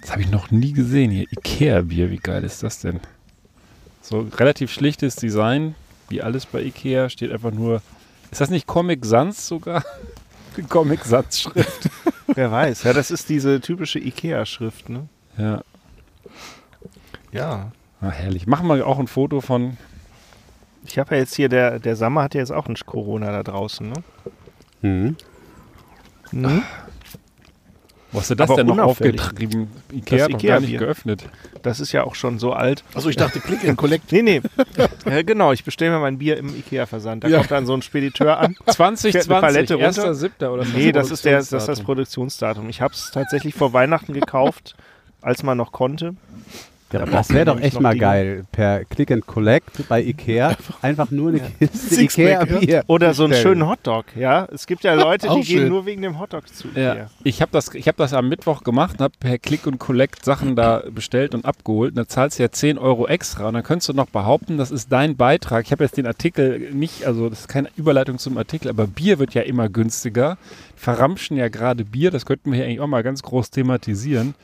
[0.00, 1.26] Das habe ich noch nie gesehen hier.
[1.30, 3.00] Ikea-Bier, wie geil ist das denn?
[4.00, 5.74] So relativ schlichtes Design,
[6.08, 7.82] wie alles bei Ikea, steht einfach nur.
[8.30, 9.84] Ist das nicht Comic Sans sogar?
[10.56, 11.90] Die Comic Sans-Schrift.
[12.28, 12.84] Wer weiß.
[12.84, 15.10] Ja, das ist diese typische Ikea-Schrift, ne?
[15.36, 15.62] Ja,
[17.32, 17.72] Ja.
[18.00, 18.46] ah, herrlich.
[18.46, 19.76] Machen wir auch ein Foto von.
[20.86, 23.42] Ich habe ja jetzt hier, der, der Sammer hat ja jetzt auch ein Corona da
[23.42, 23.94] draußen, ne?
[24.82, 25.16] Mhm.
[26.32, 26.62] Mhm.
[28.12, 29.68] Wo hast du das Aber denn noch aufgetrieben?
[29.92, 31.28] Ikea hat noch gar nicht geöffnet.
[31.62, 32.82] Das ist ja auch schon so alt.
[32.92, 34.10] Also ich dachte, Click and Collect.
[34.12, 34.40] Nee, nee.
[35.06, 37.22] ja, genau, ich bestelle mir mein Bier im Ikea-Versand.
[37.22, 37.38] Da Ja.
[37.38, 38.56] kommt dann so ein Spediteur an.
[38.66, 40.10] 2020, Palette runter.
[40.10, 40.48] 1.7.
[40.48, 42.68] oder Nee, das ist, der, das ist das Produktionsdatum.
[42.68, 44.74] Ich habe es tatsächlich vor Weihnachten gekauft,
[45.22, 46.16] als man noch konnte.
[46.92, 48.00] Ja, Da das wäre doch echt mal Dinge.
[48.00, 48.44] geil.
[48.50, 52.84] Per Click and Collect bei Ikea einfach nur eine Kiste Sixpack, Ikea-Bier.
[52.88, 54.48] Oder so einen schönen Hotdog, ja.
[54.52, 55.68] Es gibt ja Leute, die Auch gehen schön.
[55.68, 57.10] nur wegen dem Hotdog zu Ja, Ikea.
[57.22, 60.24] ich habe das, ich hab das am Mittwoch gemacht und habe per Click und Collect
[60.24, 61.90] Sachen da bestellt und abgeholt.
[61.92, 63.46] Und da zahlst du ja 10 Euro extra.
[63.48, 65.64] Und dann könntest du noch behaupten, das ist dein Beitrag.
[65.66, 69.18] Ich habe jetzt den Artikel nicht, also das ist keine Überleitung zum Artikel, aber Bier
[69.20, 70.38] wird ja immer günstiger.
[70.74, 74.34] Verramschen ja gerade Bier, das könnten wir hier eigentlich auch mal ganz groß thematisieren.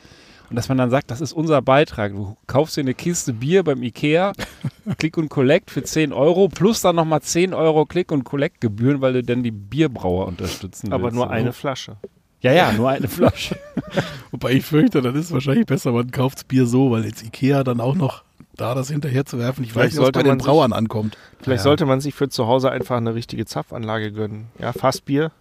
[0.49, 2.13] Und dass man dann sagt, das ist unser Beitrag.
[2.13, 4.33] Du kaufst dir eine Kiste Bier beim Ikea,
[4.99, 9.01] Click und Collect für 10 Euro, plus dann nochmal 10 Euro Click und Collect Gebühren,
[9.01, 11.17] weil du dann die Bierbrauer unterstützen Aber willst.
[11.17, 11.33] nur oder?
[11.35, 11.97] eine Flasche.
[12.43, 13.59] Ja, ja, nur eine Flasche.
[14.31, 17.65] Wobei ich fürchte, dann ist es wahrscheinlich besser, man kauft Bier so, weil jetzt Ikea
[17.65, 18.23] dann auch noch
[18.57, 19.65] da das hinterher zu werfen.
[19.65, 21.17] Ich Vielleicht weiß nicht, was bei den man sich- Brauern ankommt.
[21.41, 21.65] Vielleicht Ja.
[21.65, 24.47] sollte man sich für zu Hause einfach eine richtige Zapfanlage gönnen.
[24.61, 25.33] Ja, Fassbier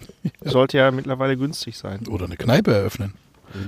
[0.44, 2.06] sollte ja mittlerweile günstig sein.
[2.08, 3.14] Oder eine Kneipe eröffnen.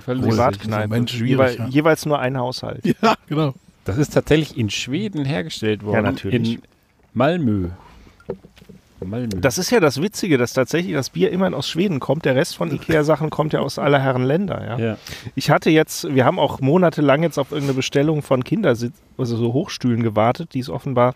[0.04, 0.88] Privatkneipe.
[0.88, 1.66] Mensch, schwierig, Jeweil, ja.
[1.68, 2.82] Jeweils nur ein Haushalt.
[3.02, 3.54] Ja, genau.
[3.84, 6.04] Das ist tatsächlich in Schweden hergestellt worden.
[6.04, 6.54] natürlich.
[6.54, 6.62] In
[7.12, 7.68] Malmö.
[9.04, 9.40] Malmö.
[9.40, 12.24] Das ist ja das Witzige, dass tatsächlich das Bier immerhin aus Schweden kommt.
[12.24, 14.64] Der Rest von Ikea-Sachen kommt ja aus aller Herren Länder.
[14.64, 14.78] Ja?
[14.78, 14.96] ja.
[15.34, 19.52] Ich hatte jetzt, wir haben auch monatelang jetzt auf irgendeine Bestellung von Kindersitz, also so
[19.52, 21.14] Hochstühlen gewartet, die es offenbar,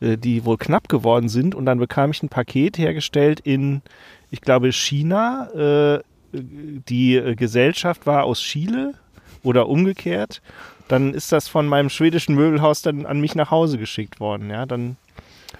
[0.00, 1.54] äh, die wohl knapp geworden sind.
[1.54, 3.82] Und dann bekam ich ein Paket hergestellt in,
[4.30, 5.48] ich glaube, China.
[5.54, 6.00] Äh,
[6.42, 8.94] die äh, Gesellschaft war aus Chile
[9.42, 10.42] oder umgekehrt.
[10.88, 14.50] Dann ist das von meinem schwedischen Möbelhaus dann an mich nach Hause geschickt worden.
[14.50, 14.96] Ja, dann.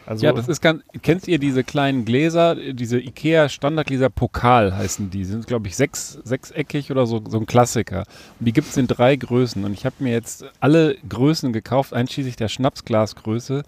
[0.06, 0.82] Also, ja, das ist ganz.
[1.02, 5.24] Kennt ihr diese kleinen Gläser, diese IKEA Standardgläser Pokal heißen die?
[5.24, 8.04] Sind, glaube ich, sechs, sechseckig oder so, so ein Klassiker.
[8.38, 9.64] Und die gibt es in drei Größen.
[9.64, 13.62] Und ich habe mir jetzt alle Größen gekauft, einschließlich der Schnapsglasgröße.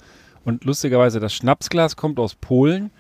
[0.45, 2.91] Und lustigerweise, das Schnapsglas kommt aus Polen,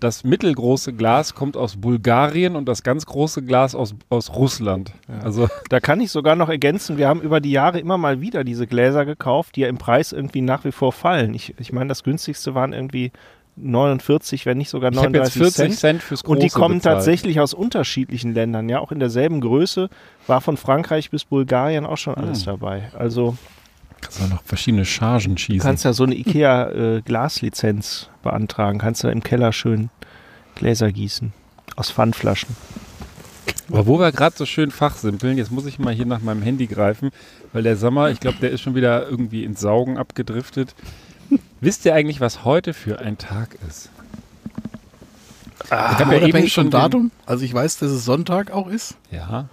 [0.00, 4.92] das mittelgroße Glas kommt aus Bulgarien und das ganz große Glas aus, aus Russland.
[5.22, 8.44] Also Da kann ich sogar noch ergänzen, wir haben über die Jahre immer mal wieder
[8.44, 11.34] diese Gläser gekauft, die ja im Preis irgendwie nach wie vor fallen.
[11.34, 13.10] Ich, ich meine, das günstigste waren irgendwie
[13.56, 15.74] 49, wenn nicht sogar ich habe jetzt 39 40 Cent.
[15.78, 16.96] Cent fürs Große Und die kommen bezahlt.
[16.98, 19.88] tatsächlich aus unterschiedlichen Ländern, ja, auch in derselben Größe.
[20.26, 22.46] War von Frankreich bis Bulgarien auch schon alles Hm.
[22.46, 22.90] dabei.
[22.96, 23.36] Also
[24.00, 25.60] Kannst du noch verschiedene Chargen du schießen.
[25.60, 28.78] kannst ja so eine IKEA-Glaslizenz beantragen.
[28.78, 29.90] Kannst du im Keller schön
[30.54, 31.32] Gläser gießen.
[31.76, 32.56] Aus Pfandflaschen.
[33.70, 36.66] Aber wo wir gerade so schön fachsimpeln, jetzt muss ich mal hier nach meinem Handy
[36.66, 37.10] greifen,
[37.52, 40.74] weil der Sommer, ich glaube, der ist schon wieder irgendwie ins Saugen abgedriftet.
[41.60, 43.90] Wisst ihr eigentlich, was heute für ein Tag ist?
[45.64, 47.10] ich habe ja eben schon Datum.
[47.26, 48.94] Also ich weiß, dass es Sonntag auch ist.
[49.10, 49.48] Ja.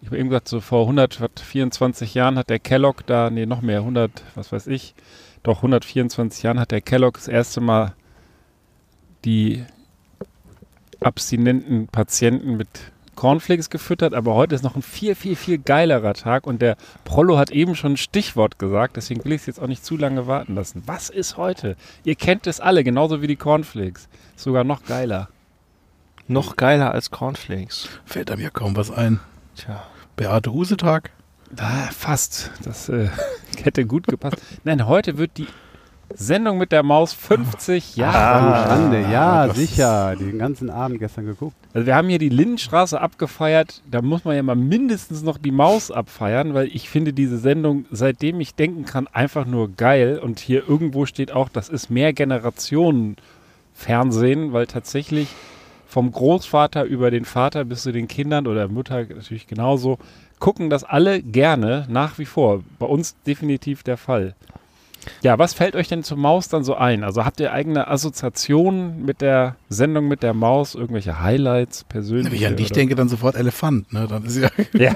[0.00, 3.80] Ich habe eben gesagt, so vor 124 Jahren hat der Kellogg da, nee, noch mehr,
[3.80, 4.94] 100, was weiß ich,
[5.42, 7.94] doch 124 Jahren hat der Kellogg das erste Mal
[9.24, 9.64] die
[11.00, 12.68] abstinenten Patienten mit
[13.16, 17.38] Cornflakes gefüttert, aber heute ist noch ein viel, viel, viel geilerer Tag und der Prollo
[17.38, 20.26] hat eben schon ein Stichwort gesagt, deswegen will ich es jetzt auch nicht zu lange
[20.26, 20.82] warten lassen.
[20.86, 21.76] Was ist heute?
[22.04, 24.08] Ihr kennt es alle, genauso wie die Cornflakes.
[24.36, 25.28] Sogar noch geiler.
[26.28, 27.88] Noch geiler als Cornflakes.
[28.04, 29.20] Fällt einem ja kaum was ein.
[29.56, 29.82] Tja.
[30.16, 31.10] Beate Huse-Tag.
[31.58, 32.50] Ah, fast.
[32.64, 33.08] Das äh,
[33.62, 34.36] hätte gut gepasst.
[34.64, 35.46] Nein, heute wird die
[36.14, 38.54] Sendung mit der Maus 50 Jahre.
[38.54, 40.14] Ah, Schande, ja, das- sicher.
[40.16, 41.56] Den ganzen Abend gestern geguckt.
[41.74, 43.82] Also wir haben hier die Lindenstraße abgefeiert.
[43.90, 47.86] Da muss man ja mal mindestens noch die Maus abfeiern, weil ich finde diese Sendung,
[47.90, 50.18] seitdem ich denken kann, einfach nur geil.
[50.18, 53.16] Und hier irgendwo steht auch, das ist mehr Generationen
[53.74, 55.28] Fernsehen, weil tatsächlich
[55.96, 59.96] vom Großvater über den Vater bis zu den Kindern oder Mutter natürlich genauso,
[60.38, 62.62] gucken das alle gerne nach wie vor.
[62.78, 64.34] Bei uns definitiv der Fall.
[65.22, 67.02] Ja, was fällt euch denn zur Maus dann so ein?
[67.02, 72.30] Also habt ihr eigene Assoziationen mit der Sendung mit der Maus, irgendwelche Highlights persönlich?
[72.30, 74.06] Wie ich an dich denke, dann sofort Elefant, ne?
[74.06, 74.92] Dann ist ja Ja,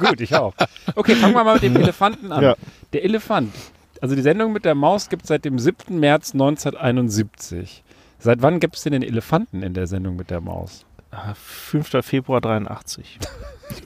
[0.00, 0.54] gut, ich auch.
[0.96, 2.42] Okay, fangen wir mal mit dem Elefanten an.
[2.42, 2.56] Ja.
[2.92, 3.54] Der Elefant.
[4.00, 6.00] Also die Sendung mit der Maus gibt es seit dem 7.
[6.00, 7.84] März 1971.
[8.20, 10.84] Seit wann gibt es denn den Elefanten in der Sendung mit der Maus?
[11.10, 12.04] Ah, 5.
[12.04, 13.18] Februar 83.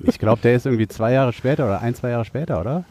[0.03, 2.85] Ich glaube, der ist irgendwie zwei Jahre später oder ein, zwei Jahre später, oder?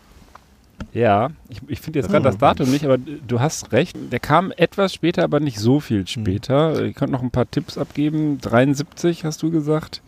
[0.93, 3.97] Ja, ich, ich finde jetzt gerade das Datum nicht, aber du hast recht.
[4.11, 6.83] Der kam etwas später, aber nicht so viel später.
[6.83, 8.39] Ich könnte noch ein paar Tipps abgeben.
[8.41, 10.03] 73 hast du gesagt.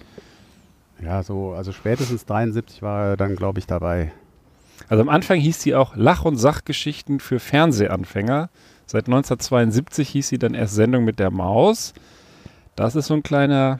[1.04, 4.12] Ja, so, also spätestens 73 war er dann, glaube ich, dabei.
[4.88, 8.50] Also am Anfang hieß sie auch Lach- und Sachgeschichten für Fernsehanfänger.
[8.86, 11.94] Seit 1972 hieß sie dann erst Sendung mit der Maus.
[12.76, 13.80] Das ist so ein kleiner,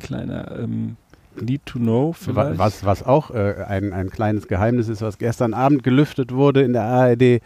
[0.00, 0.96] kleiner ähm,
[1.40, 2.58] Need to Know vielleicht.
[2.58, 6.72] Was, was auch äh, ein, ein kleines Geheimnis ist, was gestern Abend gelüftet wurde in
[6.72, 7.40] der ARD,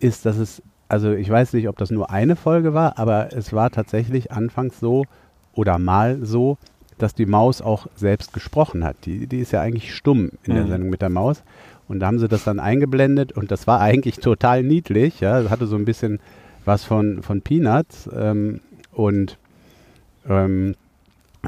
[0.00, 3.52] ist, dass es, also ich weiß nicht, ob das nur eine Folge war, aber es
[3.52, 5.04] war tatsächlich anfangs so
[5.52, 6.58] oder mal so,
[6.98, 8.96] dass die Maus auch selbst gesprochen hat.
[9.06, 10.68] Die, die ist ja eigentlich stumm in der Mhm.
[10.68, 11.42] Sendung mit der Maus.
[11.88, 15.20] Und da haben sie das dann eingeblendet und das war eigentlich total niedlich.
[15.20, 16.20] Ja, Es hatte so ein bisschen
[16.64, 18.08] was von, von Peanuts.
[18.14, 18.60] Ähm,
[18.92, 19.38] und
[20.28, 20.74] ähm,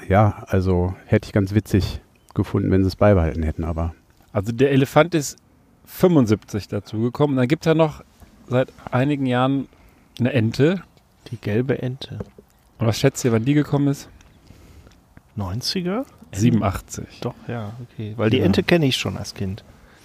[0.09, 2.01] ja, also hätte ich ganz witzig
[2.35, 3.94] gefunden, wenn sie es beibehalten hätten, aber
[4.33, 5.38] Also der Elefant ist
[5.87, 7.37] 75 dazugekommen.
[7.37, 8.03] Dann gibt es ja noch
[8.49, 9.68] seit einigen Jahren
[10.18, 10.83] eine Ente.
[11.31, 12.18] Die gelbe Ente.
[12.79, 14.09] Und was schätzt ihr, wann die gekommen ist?
[15.38, 16.05] 90er?
[16.33, 17.20] 87.
[17.20, 18.12] Doch, ja, okay.
[18.16, 18.44] Weil die Ja.
[18.44, 19.64] Ente kenne ich schon als Kind.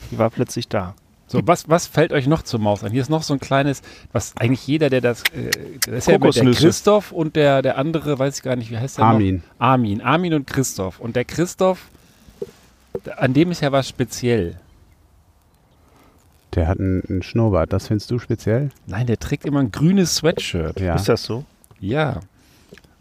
[0.10, 0.96] Die war plötzlich da.
[1.32, 2.92] So, was, was fällt euch noch zur Maus ein?
[2.92, 5.50] Hier ist noch so ein kleines, was eigentlich jeder, der das, äh,
[5.86, 6.52] das ist ja der.
[6.52, 9.36] Christoph und der, der andere, weiß ich gar nicht, wie heißt der Armin.
[9.36, 9.66] noch?
[9.66, 10.02] Armin.
[10.02, 11.00] Armin und Christoph.
[11.00, 11.88] Und der Christoph,
[13.16, 14.60] an dem ist ja was speziell.
[16.54, 17.72] der hat einen, einen Schnurrbart.
[17.72, 18.72] Das findest du speziell?
[18.86, 20.82] Nein, der trägt immer ein grünes Sweatshirt.
[20.82, 20.96] Ja.
[20.96, 21.46] Ist das so?
[21.80, 22.20] Ja.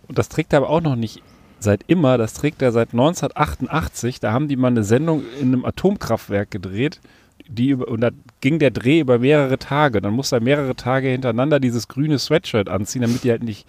[0.06, 1.20] Und das trägt er aber auch noch nicht
[1.62, 4.20] seit immer, das trägt er seit 1988.
[4.20, 7.00] Da haben die mal eine Sendung in einem Atomkraftwerk gedreht.
[7.48, 10.00] Die über, und da ging der Dreh über mehrere Tage.
[10.00, 13.66] Dann musste er mehrere Tage hintereinander dieses grüne Sweatshirt anziehen, damit die halt nicht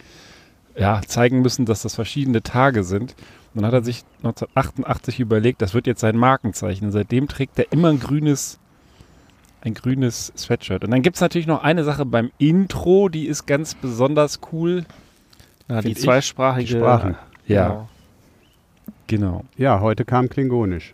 [0.75, 3.15] ja, zeigen müssen, dass das verschiedene Tage sind.
[3.53, 6.85] Und dann hat er sich 1988 überlegt, das wird jetzt sein Markenzeichen.
[6.85, 8.59] Und seitdem trägt er immer ein grünes,
[9.61, 10.83] ein grünes Sweatshirt.
[10.83, 14.85] Und dann gibt es natürlich noch eine Sache beim Intro, die ist ganz besonders cool.
[15.67, 16.65] Ja, die zweisprachige.
[16.65, 17.15] Die Sprachen.
[17.51, 17.87] Ja, Genau.
[19.07, 19.43] genau.
[19.57, 20.93] Ja, heute kam Klingonisch.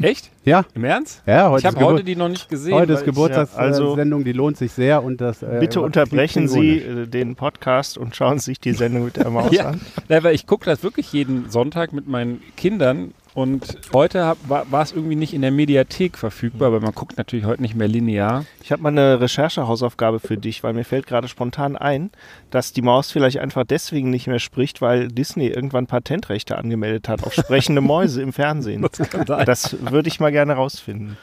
[0.00, 0.30] Echt?
[0.44, 1.22] Ja, Im Ernst?
[1.26, 2.72] ja heute ich habe heute die noch nicht gesehen.
[2.74, 5.02] heute ist Geburtstagssendung, ja, also- die lohnt sich sehr.
[5.04, 9.16] Und das, äh, Bitte unterbrechen Sie äh, den Podcast und schauen sich die Sendung mit
[9.18, 9.68] der Maus Ja.
[9.70, 9.80] an.
[10.08, 14.72] Ja, weil ich gucke das wirklich jeden Sonntag mit meinen Kindern und heute hab, war,
[14.72, 17.86] war es irgendwie nicht in der Mediathek verfügbar, weil man guckt natürlich heute nicht mehr
[17.86, 18.46] linear.
[18.62, 22.08] Ich habe mal eine Recherchehausaufgabe für dich, weil mir fällt gerade spontan ein,
[22.48, 27.24] dass die Maus vielleicht einfach deswegen nicht mehr spricht, weil Disney irgendwann Patentrechte angemeldet hat
[27.24, 28.86] auf sprechende Mäuse im Fernsehen.
[29.26, 29.44] Das.
[29.44, 31.18] Das würde ich mal gerne rausfinden.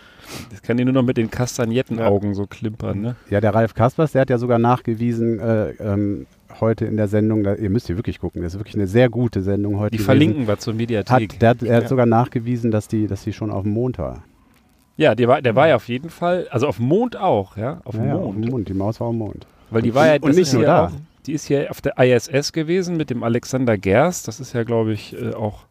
[0.52, 3.16] Das kann die nur noch mit den Kastagnettenaugen so klimpern, ne?
[3.30, 6.28] Ja, der Ralf Kaspers, der hat ja sogar nachgewiesen, äh, ähm,
[6.62, 9.10] heute in der Sendung, da, ihr müsst hier wirklich gucken, das ist wirklich eine sehr
[9.10, 9.92] gute Sendung heute.
[9.92, 10.06] Die gewesen.
[10.06, 11.34] verlinken wir zur Mediathek.
[11.34, 11.90] Hat, der, er hat Ja.
[11.90, 14.24] sogar nachgewiesen, dass die, dass die schon auf dem Mond war.
[14.98, 17.82] ja, der war, der war ja auf jeden Fall, also auf dem Mond auch, ja?
[17.84, 18.26] Auf dem Ja, Mond.
[18.28, 18.70] auf dem Mond.
[18.70, 19.48] Die Maus war auf dem Mond.
[19.72, 20.86] Weil die war ja, Und nicht nur da.
[20.88, 20.92] Auch,
[21.26, 24.28] die ist ja auf der ISS gewesen mit dem Alexander Gerst.
[24.28, 25.62] Das ist ja, glaube ich, äh, auch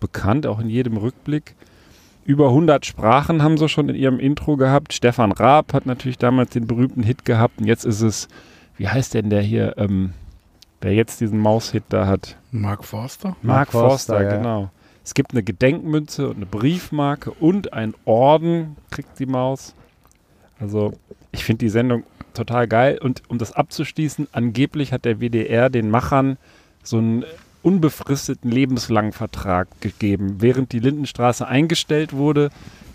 [0.00, 1.54] bekannt, auch in jedem Rückblick.
[2.24, 4.92] Über 100 Sprachen haben sie schon in ihrem Intro gehabt.
[4.92, 7.60] Stefan Raab hat natürlich damals den berühmten Hit gehabt.
[7.60, 8.28] Und jetzt ist es,
[8.78, 10.12] wie heißt denn der hier, ähm,
[10.82, 12.36] wer jetzt diesen Maushit da hat?
[12.50, 13.28] Mark Forster.
[13.28, 14.36] Mark, Mark Forster, Forster, ja.
[14.36, 14.70] genau.
[15.04, 19.74] Es gibt eine Gedenkmünze und eine Briefmarke und ein Orden kriegt die Maus.
[20.60, 20.92] Also
[21.32, 22.98] ich finde die Sendung total geil.
[23.02, 26.38] Und um das abzuschließen, angeblich hat der WDR den Machern
[26.82, 27.24] so einen
[27.62, 30.36] unbefristeten lebenslangen Vertrag gegeben.
[30.40, 32.50] Während die Lindenstraße eingestellt wurde,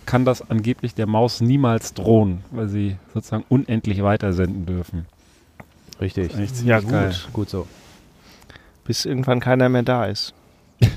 [0.05, 5.05] kann das angeblich der Maus niemals drohen, weil sie sozusagen unendlich weitersenden dürfen.
[6.01, 6.37] Richtig.
[6.37, 7.09] Echt Ja, geil.
[7.09, 7.33] gut.
[7.33, 7.67] Gut so.
[8.85, 10.33] Bis irgendwann keiner mehr da ist.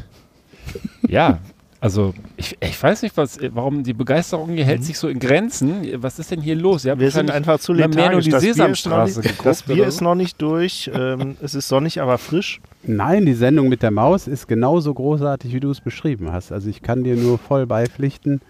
[1.08, 1.38] Ja,
[1.80, 5.84] also ich, ich weiß nicht, was, warum die Begeisterung hier hält sich so in Grenzen.
[6.02, 6.84] Was ist denn hier los?
[6.84, 8.24] Ihr habt Wir sind einfach zu mehr nur lethargisch.
[8.26, 10.04] die Das Bier, ist noch Sesamstraße nicht, geguckt, das Bier ist so?
[10.04, 10.90] noch nicht durch.
[10.94, 12.60] Ähm, es ist sonnig, aber frisch.
[12.84, 16.52] Nein, die Sendung mit der Maus ist genauso großartig, wie du es beschrieben hast.
[16.52, 18.40] Also ich kann dir nur voll beipflichten.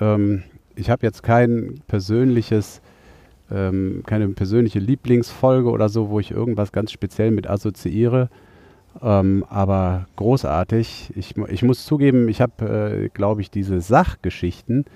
[0.00, 0.42] Ähm,
[0.74, 2.80] ich habe jetzt kein persönliches,
[3.50, 8.28] ähm, keine persönliche Lieblingsfolge oder so, wo ich irgendwas ganz speziell mit assoziiere.
[9.00, 11.12] Ähm, aber großartig.
[11.14, 14.86] Ich, ich muss zugeben, ich habe, äh, glaube ich, diese Sachgeschichten,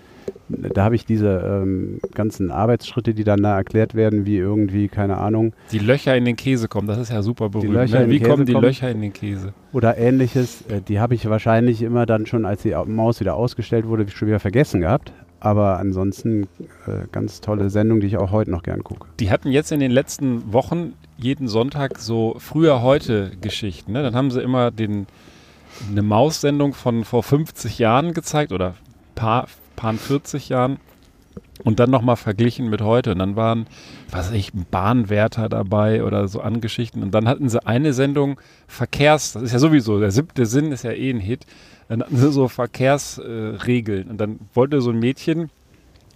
[0.49, 5.19] da habe ich diese ähm, ganzen Arbeitsschritte, die dann da erklärt werden, wie irgendwie, keine
[5.19, 5.53] Ahnung.
[5.71, 7.73] Die Löcher in den Käse kommen, das ist ja super berühmt.
[7.75, 8.09] Ne?
[8.09, 8.65] Wie kommen die kommen.
[8.67, 9.53] Löcher in den Käse?
[9.73, 13.35] Oder ähnliches, äh, die habe ich wahrscheinlich immer dann schon, als die Au- Maus wieder
[13.35, 15.13] ausgestellt wurde, schon wieder vergessen gehabt.
[15.45, 16.45] Aber ansonsten
[16.87, 19.09] äh, ganz tolle Sendung, die ich auch heute noch gern gucke.
[19.19, 23.91] Die hatten jetzt in den letzten Wochen jeden Sonntag so früher heute Geschichten.
[23.91, 24.05] Ne?
[24.05, 25.09] Dann haben sie immer den,
[25.91, 28.75] eine Maussendung von vor 50 Jahren gezeigt oder
[29.17, 30.79] paar, paar 40 Jahren
[31.65, 33.13] und dann nochmal verglichen mit heute.
[33.13, 33.67] Und dann waren,
[34.11, 37.03] was weiß ich, Bahnwärter dabei oder so an Geschichten.
[37.03, 40.85] Und dann hatten sie eine Sendung Verkehrs, das ist ja sowieso, der siebte Sinn ist
[40.85, 41.47] ja eh ein Hit.
[41.89, 44.07] Dann hatten sie so Verkehrsregeln.
[44.07, 45.51] Äh, und dann wollte so ein Mädchen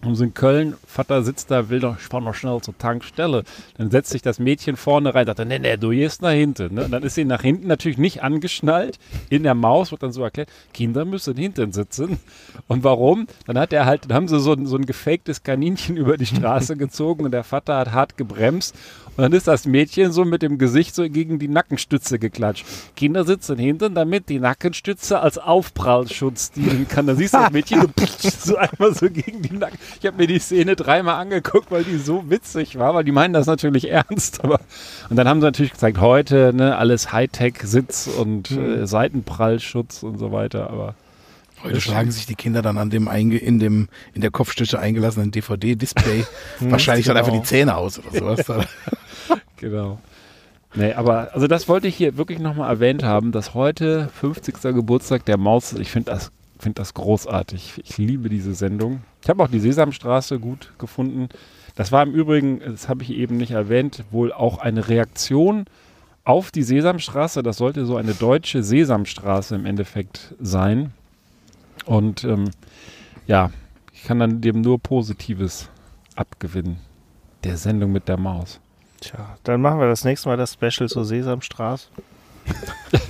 [0.07, 3.45] und in Köln, Vater sitzt da, will doch, ich fahr noch schnell zur Tankstelle.
[3.79, 6.75] Dann setzt sich das Mädchen vorne rein, sagt, er, nee, nee, du gehst nach hinten.
[6.75, 6.85] Ne?
[6.85, 8.99] Und dann ist sie nach hinten natürlich nicht angeschnallt.
[9.31, 12.19] In der Maus wird dann so erklärt, Kinder müssen hinten sitzen.
[12.69, 13.27] Und warum?
[13.47, 16.27] Dann hat er halt, dann haben sie so, ein- so ein gefaktes Kaninchen über die
[16.27, 18.75] Straße gezogen und der Vater hat hart gebremst.
[19.17, 22.67] Und dann ist das Mädchen so mit dem Gesicht so gegen die Nackenstütze geklatscht.
[22.97, 27.07] Kinder sitzen hinten, damit die Nackenstütze als Aufprallschutz dienen kann.
[27.07, 29.79] Dann siehst du das Mädchen so, so einmal so gegen die Nacken.
[30.01, 33.33] Ich habe mir die Szene dreimal angeguckt, weil die so witzig war, weil die meinen
[33.33, 34.45] das natürlich ernst.
[34.45, 34.61] Aber
[35.09, 40.31] und dann haben sie natürlich gezeigt, heute ne, alles Hightech-Sitz und äh, Seitenprallschutz und so
[40.33, 40.69] weiter.
[40.69, 40.95] Aber
[41.63, 45.31] Heute schlagen sich die Kinder dann an dem einge in dem in der Kopfstütze eingelassenen
[45.31, 46.25] DVD-Display
[46.61, 47.43] wahrscheinlich dann einfach genau.
[47.43, 48.67] die Zähne aus oder sowas.
[49.59, 49.99] Genau.
[50.75, 54.61] Nee, aber also das wollte ich hier wirklich nochmal erwähnt haben, dass heute 50.
[54.75, 55.73] Geburtstag der Maus.
[55.73, 57.81] Ich finde das, find das großartig.
[57.83, 59.01] Ich liebe diese Sendung.
[59.23, 61.31] Ich habe auch die Sesamstraße gut gefunden.
[61.77, 65.65] Das war im Übrigen, das habe ich eben nicht erwähnt, wohl auch eine Reaktion
[66.25, 67.43] auf die Sesamstraße.
[67.43, 70.93] Das sollte so eine deutsche Sesamstraße im Endeffekt sein.
[71.87, 72.51] Und ähm,
[73.27, 73.51] ja,
[73.95, 75.71] ich kann dann dem nur Positives
[76.17, 76.77] abgewinnen.
[77.45, 78.61] Der Sendung mit der Maus.
[79.07, 81.88] Tja, dann machen wir das nächste Mal das Special zur Sesamstraße.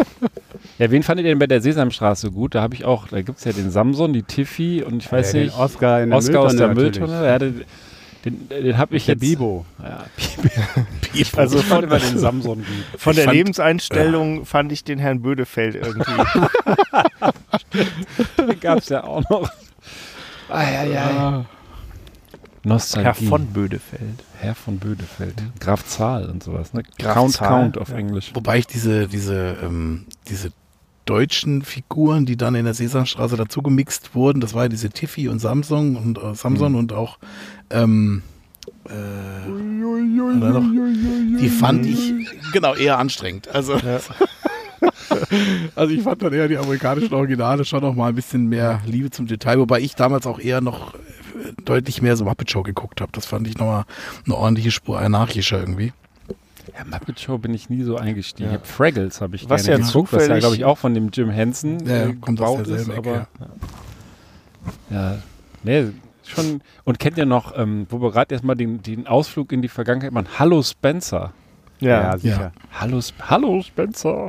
[0.79, 2.55] Ja, wen fandet ihr denn bei der Sesamstraße gut?
[2.55, 5.33] Da habe ich auch, da gibt es ja den Samson, die Tiffy und ich weiß
[5.33, 7.25] Ja, nicht, Oscar in der Oscar aus der Mülltonne.
[7.27, 7.65] Ja, den
[8.27, 9.21] den, den habe ich Der jetzt.
[9.23, 9.65] Bibo.
[9.83, 10.79] Ja, Also
[11.15, 12.67] ich fand von, immer den Samson gut.
[13.01, 16.13] von Ich der fand- Lebenseinstellung fand ich den Herrn Bödefeld irgendwie.
[18.39, 19.49] Den gab es ja auch noch.
[20.49, 21.45] Ah, ja, ja.
[22.65, 23.05] Nostalgie.
[23.07, 24.23] Herr von Bödefeld.
[24.39, 25.35] Herr von Bödefeld.
[25.61, 26.73] Graf Zahl und sowas.
[26.73, 26.83] Ne?
[26.99, 27.97] Graf Count Zahl, Count auf ja.
[27.97, 28.31] Englisch.
[28.35, 30.53] Wobei ich diese, diese, ähm, diese
[31.05, 35.29] deutschen Figuren, die dann in der Sesamstraße dazu gemixt wurden, das war ja diese Tiffy
[35.29, 37.19] und Samsung und äh, Samson und auch
[37.71, 38.23] ähm,
[38.89, 39.51] äh,
[40.37, 42.13] oder noch, die fand ich
[42.53, 43.49] genau eher anstrengend.
[43.49, 43.75] Also,
[45.75, 49.11] also ich fand dann eher die amerikanischen Originale schon noch mal ein bisschen mehr Liebe
[49.11, 50.95] zum Detail, wobei ich damals auch eher noch
[51.65, 53.13] deutlich mehr so Muppet Show geguckt habe.
[53.13, 53.85] Das fand ich noch mal
[54.25, 55.93] eine ordentliche Spur anarchischer irgendwie.
[56.77, 58.53] Ja, Muppet Show bin ich nie so eingestiegen.
[58.53, 58.59] Ja.
[58.63, 61.11] Fraggles habe ich Was gerne ja geguckt, was ja, zufällig- glaube ich, auch von dem
[61.13, 62.69] Jim Henson Ja, äh, kommt aus gebaut ist.
[62.89, 63.27] derselben Aber Ecke,
[64.91, 65.19] ja,
[65.63, 65.87] nee,
[66.27, 66.61] schon.
[66.85, 70.13] Und kennt ihr noch, ähm, wo wir gerade erstmal den, den Ausflug in die Vergangenheit
[70.13, 70.27] machen?
[70.39, 71.33] Hallo Spencer.
[71.79, 72.53] Ja, sicher.
[72.73, 74.29] Hallo, Sp Hallo Spencer.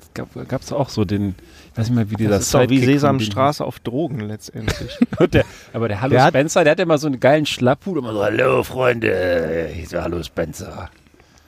[0.00, 1.34] Es gab, gab's auch so den,
[1.74, 4.98] weiß nicht mal, wie dieser das ist doch wie Sesamstraße auf Drogen letztendlich.
[5.32, 8.12] der, aber der Hallo Der hat- Spencer, der hat immer so einen geilen Schlapphut, immer
[8.12, 10.90] so, Hallo Freunde, ich so, Hallo Spencer.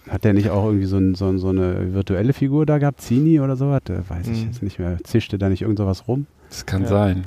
[0.09, 3.01] Hat der nicht auch irgendwie so, ein, so, so eine virtuelle Figur da gehabt?
[3.01, 3.81] Zini oder sowas?
[3.87, 4.47] Weiß ich Mhm.
[4.47, 4.99] jetzt nicht mehr.
[5.05, 6.27] Zischte da nicht irgend sowas rum?
[6.51, 6.89] Das kann Ja.
[6.89, 7.25] sein.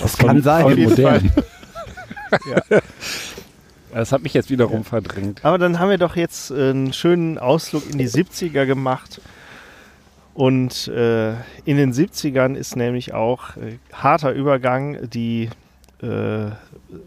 [0.00, 0.68] Das kann sein.
[0.68, 1.30] jeden modern.
[3.94, 5.44] Das hat mich jetzt wiederum verdrängt.
[5.44, 9.20] Aber dann haben wir doch jetzt äh, einen schönen Ausflug in die 70er gemacht.
[10.38, 11.32] Und äh,
[11.64, 15.50] in den 70ern ist nämlich auch äh, harter Übergang die
[16.00, 16.52] äh,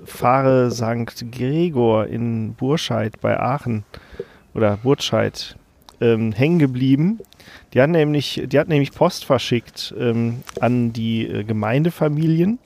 [0.04, 1.32] Pfarre St.
[1.32, 3.86] Gregor in Burscheid bei Aachen
[4.54, 5.56] oder Burtscheid
[6.02, 7.20] ähm, hängen geblieben.
[7.74, 12.60] Die hat nämlich, die hat nämlich Post verschickt ähm, an die äh, Gemeindefamilien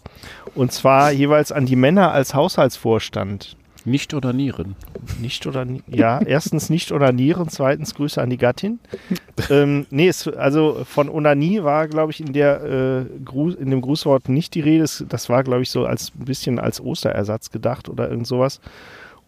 [0.55, 3.55] und zwar jeweils an die Männer als Haushaltsvorstand.
[3.85, 4.75] Nicht oder Nieren.
[5.21, 8.79] Nicht oder ja, erstens nicht onanieren, zweitens Grüße an die Gattin.
[9.51, 13.81] ähm, nee, es, also von Onanie war, glaube ich, in der äh, Gru in dem
[13.81, 14.85] Grußwort nicht die Rede.
[15.07, 18.59] Das war, glaube ich, so als ein bisschen als Osterersatz gedacht oder irgend sowas.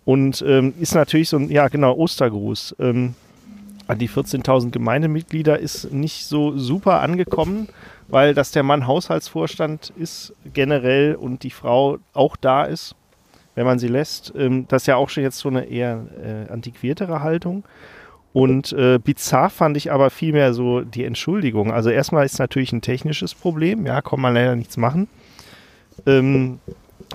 [0.05, 2.78] Und ähm, ist natürlich so ein, ja genau, Ostergruß.
[2.80, 3.14] Ähm,
[3.88, 7.70] an die 14.000 Gemeindemitglieder ist nicht so super angekommen,
[8.08, 12.95] weil dass der Mann Haushaltsvorstand ist generell und die Frau auch da ist
[13.58, 14.34] wenn man sie lässt.
[14.38, 17.64] Ähm, das ist ja auch schon jetzt so eine eher äh, antiquiertere Haltung.
[18.32, 21.74] Und äh, bizarr fand ich aber vielmehr so die Entschuldigung.
[21.74, 25.08] Also erstmal ist natürlich ein technisches Problem, ja, kann man leider nichts machen.
[26.05, 26.60] Ähm,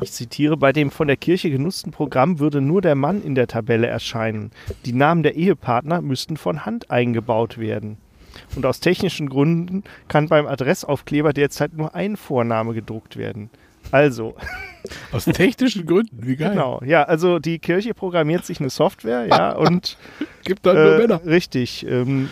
[0.00, 3.46] ich zitiere, bei dem von der Kirche genutzten Programm würde nur der Mann in der
[3.46, 4.50] Tabelle erscheinen.
[4.84, 7.98] Die Namen der Ehepartner müssten von Hand eingebaut werden.
[8.56, 13.48] Und aus technischen Gründen kann beim Adressaufkleber derzeit nur ein Vorname gedruckt werden.
[13.90, 14.34] Also,
[15.12, 16.50] Aus technischen Gründen, wie geil.
[16.50, 19.96] genau, ja, also die Kirche programmiert sich eine Software, ja, und
[20.44, 21.20] Gibt dann nur äh, Männer.
[21.24, 22.28] richtig, ähm,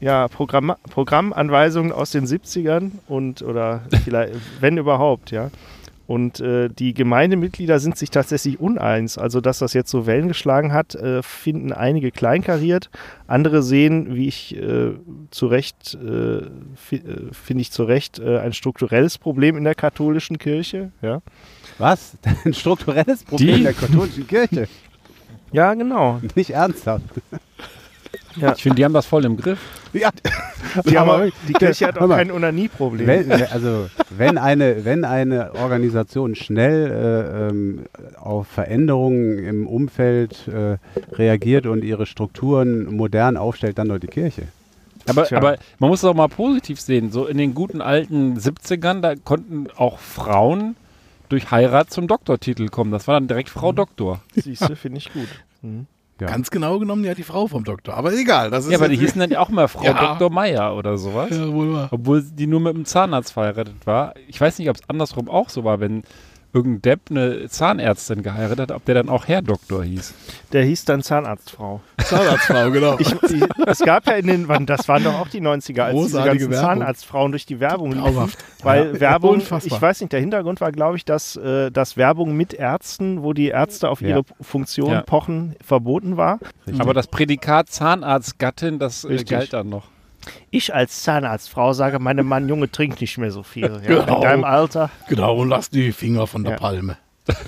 [0.00, 5.50] ja, Programm, Programmanweisungen aus den 70ern und oder vielleicht, wenn überhaupt, ja.
[6.10, 9.16] Und äh, die Gemeindemitglieder sind sich tatsächlich uneins.
[9.16, 12.90] Also, dass das jetzt so Wellen geschlagen hat, äh, finden einige kleinkariert.
[13.28, 14.90] Andere sehen, wie ich äh,
[15.30, 16.48] zu Recht, äh, äh,
[17.30, 20.90] finde ich zu Recht, äh, ein strukturelles Problem in der katholischen Kirche.
[21.00, 21.22] Ja,
[21.78, 22.16] Was?
[22.44, 24.66] Ein strukturelles Problem Die- der katholischen Kirche.
[25.52, 26.20] ja genau.
[26.34, 27.04] Nicht ernsthaft.
[28.54, 29.58] Ich finde, die haben das voll im Griff.
[29.92, 30.10] Ja,
[30.88, 32.16] Die, Aber- haben, die Kirche hat auch mal.
[32.16, 33.06] kein Onanie-Problem.
[33.06, 37.86] wenn, also, wenn eine, wenn eine Organisation schnell äh, ähm,
[38.20, 40.76] auf Veränderungen im Umfeld äh,
[41.14, 44.42] reagiert und ihre Strukturen modern aufstellt, dann doch die Kirche.
[45.08, 45.38] Aber, Tja.
[45.38, 47.10] aber man muss es auch mal positiv sehen.
[47.10, 50.76] So in den guten alten 70ern, da konnten auch Frauen
[51.30, 52.92] durch Heirat zum Doktortitel kommen.
[52.92, 54.20] Das war dann direkt Frau Doktor.
[54.36, 55.28] Siehst du, finde ich gut.
[55.62, 55.86] Mhm.
[56.20, 56.26] Ja.
[56.26, 57.94] Ganz genau genommen ja die Frau vom Doktor.
[57.94, 60.14] Aber egal, das ist Ja, aber die hießen dann auch mal Frau Ja.
[60.14, 60.30] Dr.
[60.30, 61.30] Meier oder sowas.
[61.30, 61.88] ja, wohl wahr.
[61.90, 64.14] Obwohl die nur mit einem Zahnarzt verheiratet war.
[64.28, 66.02] Ich weiß nicht, ob es andersrum auch so war, wenn
[66.52, 70.14] irgendein Depp eine Zahnärztin geheiratet hat, ob der dann auch Herr Doktor hieß.
[70.52, 71.80] Der hieß dann Zahnarztfrau.
[72.04, 72.98] Zahnarztfrau, genau.
[72.98, 75.94] Ich, ich, es gab ja in den, wann, das waren doch auch die 90er, als
[75.96, 76.78] diese Großartige ganzen Werbung.
[76.80, 78.32] Zahnärztfrauen durch die Werbung liefen.
[78.62, 79.76] Weil Ja, Werbung, unfassbar.
[79.76, 83.32] ich weiß nicht, der Hintergrund war, glaube ich, dass, äh, dass Werbung mit Ärzten, wo
[83.32, 84.22] die Ärzte auf ihre Ja.
[84.40, 85.02] Funktion Ja.
[85.02, 86.38] pochen, verboten war.
[86.78, 89.28] Aber das Prädikat Zahnarztgattin, das äh, Richtig.
[89.30, 89.88] galt dann noch.
[90.50, 93.64] Ich als Zahnarztfrau sage, meine Mann, Junge, trink nicht mehr so viel.
[93.82, 94.16] Ja, Genau.
[94.16, 94.90] In deinem Alter.
[95.08, 96.58] Genau, und lass die Finger von der Ja.
[96.58, 96.96] Palme.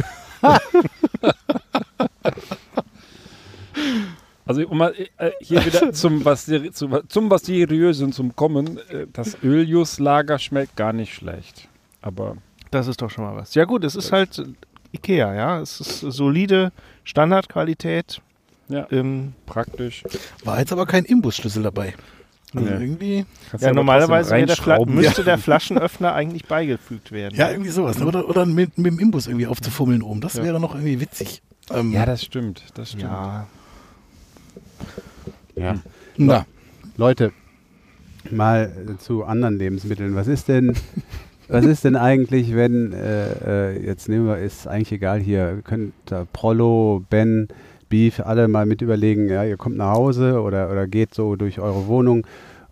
[4.44, 8.78] Also um mal äh, hier wieder zum was, seri- zu, zum was Seriösen zum Kommen.
[8.90, 11.68] Äh, das Öljus-Lager schmeckt gar nicht schlecht.
[12.02, 12.36] Aber
[12.72, 13.54] Das ist doch schon mal was.
[13.54, 14.42] Ja gut, es ist halt
[14.92, 15.60] Ikea, ja.
[15.60, 16.72] Es ist solide
[17.04, 18.20] Standardqualität.
[18.68, 20.02] ja, Ähm, praktisch.
[20.44, 21.94] War jetzt aber kein Imbusschlüssel dabei.
[22.54, 22.70] Nee.
[22.70, 27.34] irgendwie, Kannst ja, normalerweise der müsste der Flaschenöffner eigentlich beigefügt werden.
[27.34, 27.98] ja, irgendwie sowas.
[27.98, 28.06] ne?
[28.06, 30.20] Oder, oder mit, mit dem Imbus irgendwie aufzufummeln oben.
[30.20, 30.44] Das Ja.
[30.44, 31.42] wäre noch irgendwie witzig.
[31.72, 32.62] Ähm, Ja, das stimmt.
[32.74, 33.04] Das stimmt.
[33.04, 33.46] ja.
[35.54, 35.74] Ja.
[36.16, 36.46] na,
[36.96, 37.32] Leute,
[38.30, 40.14] mal äh, zu anderen Lebensmitteln.
[40.14, 40.74] Was ist denn,
[41.48, 45.92] was ist denn eigentlich, wenn, äh, äh, jetzt nehmen wir, ist eigentlich egal hier, könnt
[46.06, 47.48] da Prollo, Ben,
[47.92, 51.60] Beef, alle mal mit überlegen, ja, ihr kommt nach Hause oder, oder geht so durch
[51.60, 52.26] eure Wohnung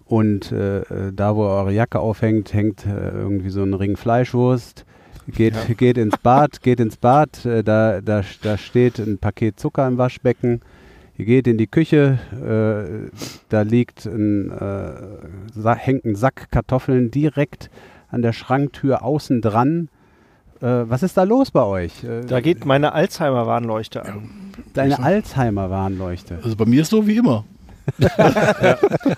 [0.07, 3.99] und äh, äh, da, wo ihr eure Jacke aufhängt, hängt äh, irgendwie so ein Ring
[3.99, 4.87] Fleischwurst.
[5.29, 9.87] Geht, geht ins Bad, geht ins Bad, äh, da, da, da steht ein Paket Zucker
[9.87, 10.63] im Waschbecken.
[11.19, 13.11] Ihr geht in die Küche, äh,
[13.51, 17.69] da liegt ein, äh, hängt ein Sack Kartoffeln direkt
[18.09, 19.91] an der Schranktür außen dran.
[20.61, 22.05] Äh, was ist da los bei euch?
[22.05, 24.31] Äh, Da geht meine Alzheimer-Warnleuchte an.
[24.75, 26.39] deine Alzheimer-Warnleuchte.
[26.43, 27.45] also bei mir ist so wie immer.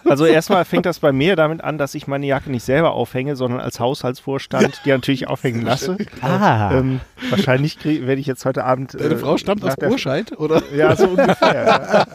[0.04, 3.36] Also erstmal fängt das bei mir damit an, dass ich meine Jacke nicht selber aufhänge,
[3.36, 5.96] sondern als Haushaltsvorstand die natürlich aufhängen lasse.
[6.20, 7.00] Ah, Ähm,
[7.30, 8.94] wahrscheinlich krieg- werde ich jetzt heute Abend.
[8.94, 10.62] Deine äh, Frau stammt aus der- Burscheid, oder?
[10.74, 11.64] Ja, so ungefähr.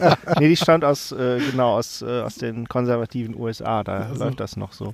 [0.02, 0.16] ja.
[0.40, 3.84] Nee, die stammt aus, äh, genau, aus, äh, aus den konservativen USA.
[3.84, 4.94] Da läuft das noch so.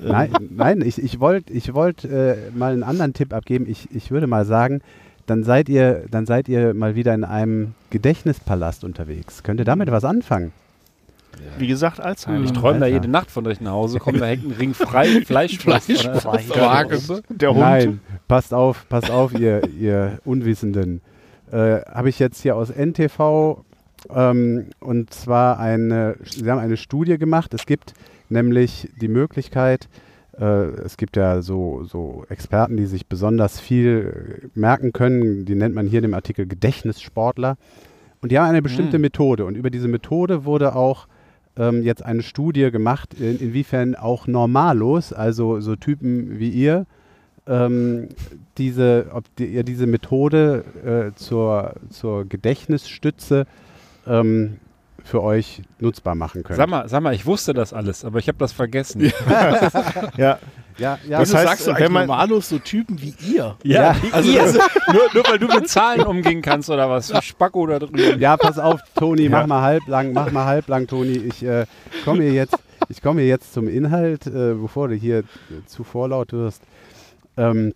[0.00, 3.66] Ähm, nein, nein, ich, ich wollte ich wollt, äh, mal einen anderen Tipp abgeben.
[3.68, 4.80] Ich, ich würde mal sagen,
[5.26, 9.42] dann seid, ihr, dann seid ihr mal wieder in einem Gedächtnispalast unterwegs.
[9.42, 10.52] Könnt ihr damit was anfangen?
[11.58, 12.44] Wie gesagt, Alzheimer.
[12.44, 14.18] Ich träume da jede Nacht von, dass ich nach Hause komme.
[14.18, 15.90] Da hängt ein Ring frei, Fleischwurst.
[15.90, 17.60] Fleischwurst an der Hund.
[17.60, 21.00] Nein, passt auf, passt auf, ihr, ihr Unwissenden.
[21.50, 23.64] Äh, Habe ich jetzt hier aus NTV
[24.14, 27.54] ähm, und zwar eine, sie haben eine Studie gemacht.
[27.54, 27.94] Es gibt
[28.28, 29.88] nämlich die Möglichkeit,
[30.38, 35.44] äh, es gibt ja so, so Experten, die sich besonders viel merken können.
[35.44, 37.56] Die nennt man hier in dem Artikel Gedächtnissportler.
[38.20, 39.02] Und die haben eine bestimmte Mm.
[39.02, 39.44] Methode.
[39.44, 41.06] Und über diese Methode wurde auch
[41.56, 46.86] ähm, jetzt eine Studie gemacht, in, inwiefern auch Normalos, also so Typen wie ihr,
[47.46, 48.08] ähm,
[48.58, 53.46] diese, ob die, ihr diese Methode äh, zur, zur Gedächtnisstütze
[54.06, 54.58] ähm,
[55.04, 56.56] für euch nutzbar machen könnt.
[56.56, 59.12] Sag mal, sag mal, ich wusste das alles, aber ich habe das vergessen.
[60.16, 60.38] Ja,
[60.78, 61.18] Ja, ja.
[61.20, 63.56] Was Das heißt, sagst du wenn eigentlich man- normalos so Typen wie ihr?
[63.62, 64.58] Ja, Ja, also also-
[64.92, 67.08] nur, nur weil du mit Zahlen umgehen kannst oder was?
[67.08, 68.20] Du Spacko da drüben.
[68.20, 71.16] Ja, pass auf, Toni, mach mal halblang, mach mal halblang, Toni.
[71.16, 71.66] Ich äh,
[72.04, 72.56] komme hier jetzt,
[72.88, 75.24] ich komme hier jetzt zum Inhalt, äh, bevor du hier
[75.66, 76.62] zu vorlaut wirst.
[77.36, 77.72] Ähm,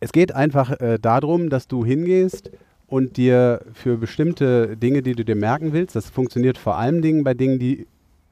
[0.00, 2.50] es geht einfach äh, darum, dass du hingehst
[2.86, 7.24] und dir für bestimmte Dinge, die du dir merken willst, das funktioniert vor allen Dingen
[7.24, 7.86] bei Dingen, die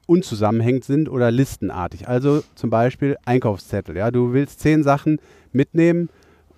[0.05, 2.07] unzusammenhängend sind oder listenartig.
[2.07, 3.95] Also zum Beispiel Einkaufszettel.
[3.95, 5.19] Ja, du willst zehn Sachen
[5.51, 6.09] mitnehmen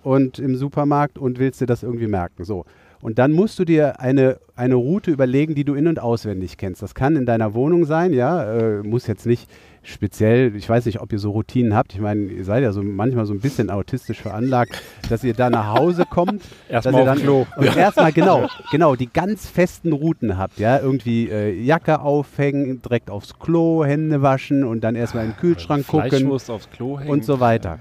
[0.02, 2.44] und im Supermarkt und willst dir das irgendwie merken.
[2.44, 2.64] So.
[3.00, 6.82] Und dann musst du dir eine, eine Route überlegen, die du in- und auswendig kennst.
[6.82, 9.48] Das kann in deiner Wohnung sein, ja, äh, muss jetzt nicht
[9.86, 11.94] speziell, ich weiß nicht, ob ihr so Routinen habt.
[11.94, 15.50] Ich meine, ihr seid ja so manchmal so ein bisschen autistisch veranlagt, dass ihr da
[15.50, 17.46] nach Hause kommt, Erstmal dann Klo.
[17.56, 23.10] und erstmal genau, genau die ganz festen Routen habt, ja, irgendwie äh, Jacke aufhängen, direkt
[23.10, 27.10] aufs Klo, Hände waschen und dann erstmal in den Kühlschrank gucken aufs Klo hängen.
[27.10, 27.78] und so weiter.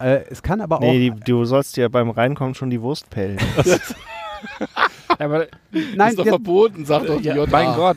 [0.00, 3.08] Äh, es kann aber auch Nee, die, du sollst dir beim Reinkommen schon die Wurst
[3.10, 3.38] pellen.
[5.18, 5.46] Aber,
[5.96, 7.96] Nein, ist doch jetzt, verboten, sagt doch die ja, mein Gott.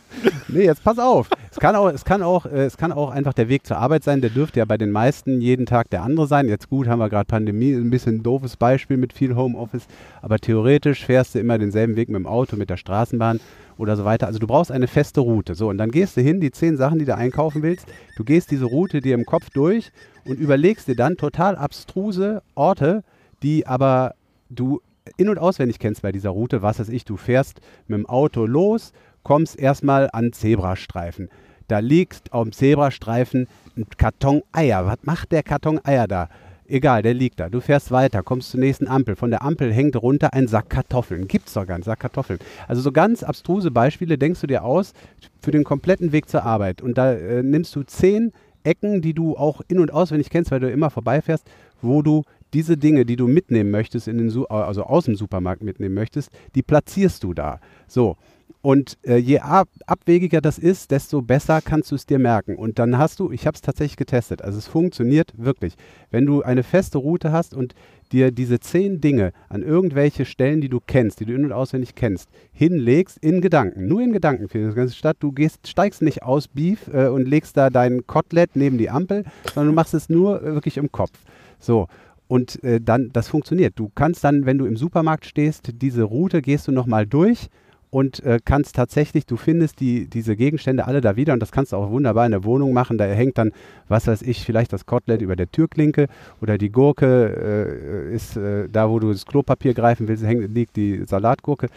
[0.48, 1.28] nee, jetzt pass auf.
[1.50, 4.04] Es kann auch, es kann auch, äh, es kann auch einfach der Weg zur Arbeit
[4.04, 4.20] sein.
[4.20, 6.48] Der dürfte ja bei den meisten jeden Tag der andere sein.
[6.48, 9.86] Jetzt gut, haben wir gerade Pandemie, ein bisschen ein doofes Beispiel mit viel Homeoffice.
[10.22, 13.40] Aber theoretisch fährst du immer denselben Weg mit dem Auto, mit der Straßenbahn
[13.78, 14.26] oder so weiter.
[14.26, 15.54] Also du brauchst eine feste Route.
[15.54, 17.86] So, und dann gehst du hin, die zehn Sachen, die du einkaufen willst.
[18.16, 19.90] Du gehst diese Route dir im Kopf durch
[20.24, 23.02] und überlegst dir dann total abstruse Orte,
[23.42, 24.14] die aber
[24.50, 24.80] du
[25.16, 28.46] in- und auswendig kennst bei dieser Route, was weiß ich, du fährst mit dem Auto
[28.46, 28.92] los,
[29.22, 31.28] kommst erstmal an Zebrastreifen.
[31.68, 33.46] Da liegt auf dem Zebrastreifen
[33.76, 34.86] ein Karton Eier.
[34.86, 36.28] Was macht der Karton Eier da?
[36.66, 37.48] Egal, der liegt da.
[37.48, 39.16] Du fährst weiter, kommst zur nächsten Ampel.
[39.16, 41.26] Von der Ampel hängt runter ein Sack Kartoffeln.
[41.26, 42.38] Gibt's doch gar nicht, Sack Kartoffeln.
[42.66, 44.92] Also so ganz abstruse Beispiele denkst du dir aus
[45.40, 46.82] für den kompletten Weg zur Arbeit.
[46.82, 48.32] Und da äh, nimmst du zehn
[48.64, 51.46] Ecken, die du auch in- und auswendig kennst, weil du immer vorbeifährst,
[51.80, 55.94] wo du diese Dinge, die du mitnehmen möchtest, in den also aus dem Supermarkt mitnehmen
[55.94, 57.60] möchtest, die platzierst du da.
[57.86, 58.16] So.
[58.60, 62.56] Und äh, je ab abwegiger das ist, desto besser kannst du es dir merken.
[62.56, 65.74] Und dann hast du, ich habe es tatsächlich getestet, also es funktioniert wirklich.
[66.10, 67.74] Wenn du eine feste Route hast und
[68.10, 71.94] dir diese zehn Dinge an irgendwelche Stellen, die du kennst, die du in- und auswendig
[71.94, 75.18] kennst, hinlegst in Gedanken, nur in Gedanken für die ganze Stadt.
[75.20, 79.24] Du gehst, steigst nicht aus Beef äh, und legst da dein Kotelett neben die Ampel,
[79.54, 81.12] sondern du machst es nur äh, wirklich im Kopf.
[81.60, 81.86] So.
[82.28, 83.72] Und äh, dann, das funktioniert.
[83.76, 87.48] Du kannst dann, wenn du im Supermarkt stehst, diese Route gehst du nochmal durch
[87.90, 91.72] und äh, kannst tatsächlich, du findest die, diese Gegenstände alle da wieder und das kannst
[91.72, 92.98] du auch wunderbar in der Wohnung machen.
[92.98, 93.52] Da hängt dann,
[93.88, 96.08] was weiß ich, vielleicht das Kotelett über der Türklinke
[96.42, 100.76] oder die Gurke äh, ist äh, da, wo du das Klopapier greifen willst, hängt, liegt
[100.76, 101.68] die Salatgurke,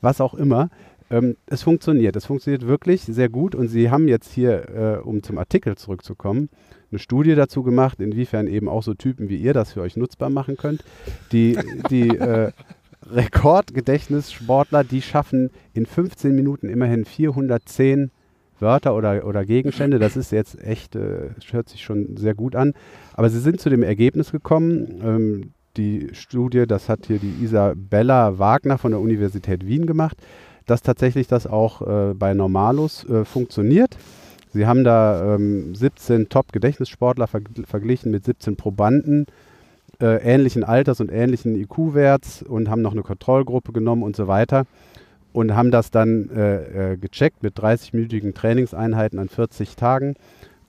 [0.00, 0.70] was auch immer.
[1.10, 5.22] Ähm, es funktioniert, es funktioniert wirklich sehr gut und sie haben jetzt hier, äh, um
[5.22, 6.48] zum Artikel zurückzukommen,
[6.90, 10.30] eine Studie dazu gemacht, inwiefern eben auch so Typen wie ihr das für euch nutzbar
[10.30, 10.84] machen könnt.
[11.32, 11.58] Die,
[11.90, 12.52] die äh,
[13.10, 18.10] Rekordgedächtnissportler, die schaffen in 15 Minuten immerhin 410
[18.60, 19.98] Wörter oder, oder Gegenstände.
[19.98, 22.74] Das ist jetzt echt, äh, hört sich schon sehr gut an.
[23.14, 28.38] Aber sie sind zu dem Ergebnis gekommen, ähm, die Studie, das hat hier die Isabella
[28.38, 30.16] Wagner von der Universität Wien gemacht,
[30.66, 33.96] dass tatsächlich das auch äh, bei Normalus äh, funktioniert.
[34.52, 39.26] Sie haben da ähm, 17 Top-Gedächtnissportler verg verglichen mit 17 Probanden
[40.00, 44.66] äh, ähnlichen Alters und ähnlichen IQ-Werts und haben noch eine Kontrollgruppe genommen und so weiter
[45.32, 50.14] und haben das dann äh, äh, gecheckt mit 30-minütigen Trainingseinheiten an 40 Tagen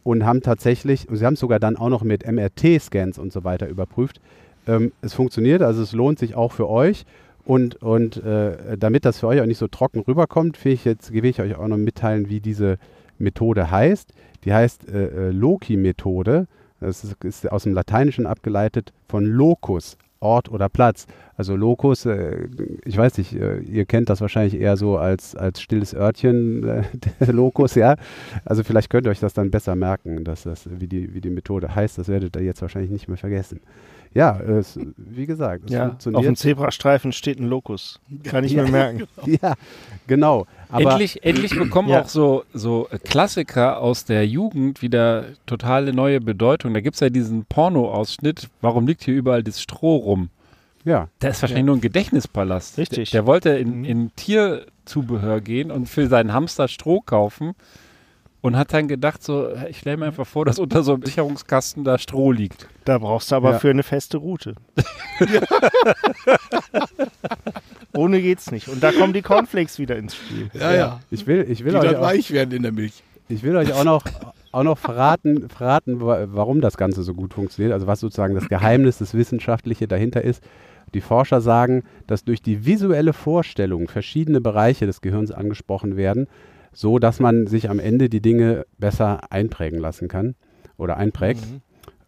[0.03, 3.43] und haben tatsächlich, und sie haben es sogar dann auch noch mit MRT-Scans und so
[3.43, 4.19] weiter überprüft.
[4.67, 7.05] Ähm, es funktioniert, also es lohnt sich auch für euch.
[7.43, 11.11] Und, und äh, damit das für euch auch nicht so trocken rüberkommt, will ich jetzt
[11.11, 12.77] will ich euch auch noch mitteilen, wie diese
[13.21, 14.13] Methode heißt.
[14.43, 16.47] Die heißt äh, äh, Loki-Methode.
[16.79, 21.05] Das ist, ist aus dem Lateinischen abgeleitet von Locus, Ort oder Platz.
[21.35, 22.47] Also Locus, äh,
[22.85, 26.83] ich weiß nicht, äh, ihr kennt das wahrscheinlich eher so als, als stilles Örtchen, äh,
[27.31, 27.95] Locus, ja.
[28.45, 31.29] Also vielleicht könnt ihr euch das dann besser merken, dass das, wie die, wie die
[31.29, 31.97] Methode heißt.
[31.97, 33.61] Das werdet ihr jetzt wahrscheinlich nicht mehr vergessen.
[34.13, 36.25] Ja, es, wie gesagt, es Ja, auf funktioniert.
[36.25, 37.99] dem Zebrastreifen steht ein Lokus.
[38.23, 39.03] Kann ich mir merken.
[39.41, 39.53] ja,
[40.07, 40.47] genau.
[40.69, 42.01] Aber endlich, endlich bekommen Ja.
[42.01, 46.73] auch so, so Klassiker aus der Jugend wieder totale neue Bedeutung.
[46.73, 48.49] Da gibt es ja diesen Porno-Ausschnitt.
[48.61, 50.29] Warum liegt hier überall das Stroh rum?
[50.83, 52.77] ja, Da ist wahrscheinlich nur ein Gedächtnispalast.
[52.79, 53.11] Richtig.
[53.11, 57.53] Der, der wollte in, in Tierzubehör gehen und für seinen Hamster Stroh kaufen
[58.41, 61.83] und hat dann gedacht, so, ich stelle mir einfach vor, dass unter so einem Sicherungskasten
[61.83, 62.67] da Stroh liegt.
[62.85, 63.59] Da brauchst du aber Ja.
[63.59, 64.55] für eine feste Route.
[67.93, 68.67] Ohne geht's nicht.
[68.69, 70.49] Und da kommen die Cornflakes wieder ins Spiel.
[70.53, 70.99] Ja, ja.
[71.11, 73.03] ich will, ich Die will euch dann auch, weich werden in der Milch.
[73.27, 74.03] Ich will euch auch noch,
[74.51, 78.49] auch noch verraten, verraten, wa- warum das Ganze so gut funktioniert, also was sozusagen das
[78.49, 80.43] Geheimnis, das Wissenschaftliche dahinter ist.
[80.93, 86.27] Die Forscher sagen, dass durch die visuelle Vorstellung verschiedene Bereiche des Gehirns angesprochen werden,
[86.73, 90.35] so dass man sich am Ende die Dinge besser einprägen lassen kann
[90.77, 91.43] oder einprägt.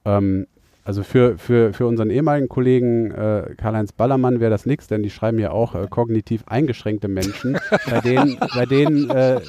[0.05, 0.47] Ähm,
[0.86, 5.09] also für, für, für unseren ehemaligen Kollegen äh, Karl-Heinz Ballermann wäre das nichts, denn die
[5.09, 7.57] schreiben ja auch äh, kognitiv eingeschränkte Menschen,
[7.89, 9.39] bei denen, bei denen äh,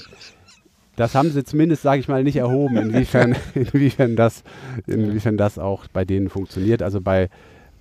[0.96, 4.44] das haben sie zumindest, sage ich mal, nicht erhoben, inwiefern, inwiefern, das,
[4.86, 6.82] inwiefern das auch bei denen funktioniert.
[6.82, 7.30] Also bei,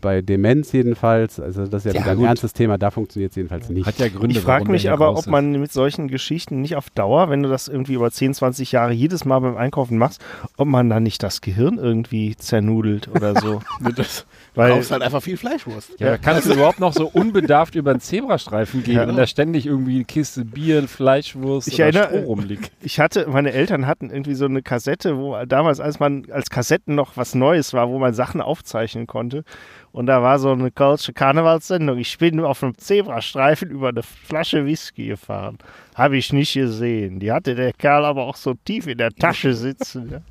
[0.04, 2.28] bei Demenz jedenfalls, also das ist ja, Ja, wieder ein gut.
[2.28, 3.88] ernstes Thema, da funktioniert es jedenfalls nicht.
[3.88, 7.30] Hat ja Gründe, Ich frage mich aber, ob man mit solchen Geschichten nicht auf Dauer,
[7.30, 10.22] wenn du das irgendwie über 10, 20 Jahre jedes Mal beim Einkaufen machst,
[10.58, 13.62] ob man dann nicht das Gehirn irgendwie zernudelt oder so.
[13.95, 14.26] Das,
[14.56, 15.99] Weil- du kaufst halt einfach viel Fleischwurst.
[15.99, 19.04] Ja, kannst du überhaupt noch so unbedarft über einen Zebrastreifen gehen Ja.
[19.06, 22.72] und da ständig irgendwie eine Kiste Bier, Fleischwurst Ich oder erinnere- Stroh rumliegt.
[22.82, 26.95] Ich hatte, meine Eltern hatten irgendwie so eine Kassette, wo damals, als man als Kassetten
[26.95, 29.43] noch was Neues war, wo man Sachen aufzeichnen konnte.
[29.91, 31.97] Und da war so eine kölsche Karnevalssendung.
[31.99, 35.60] Ich bin auf einem Zebrastreifen über eine Flasche Whisky gefahren.
[35.93, 37.20] Habe ich nicht gesehen.
[37.20, 40.10] Die hatte der Kerl aber auch so tief in der Tasche sitzen.
[40.12, 40.22] Ja.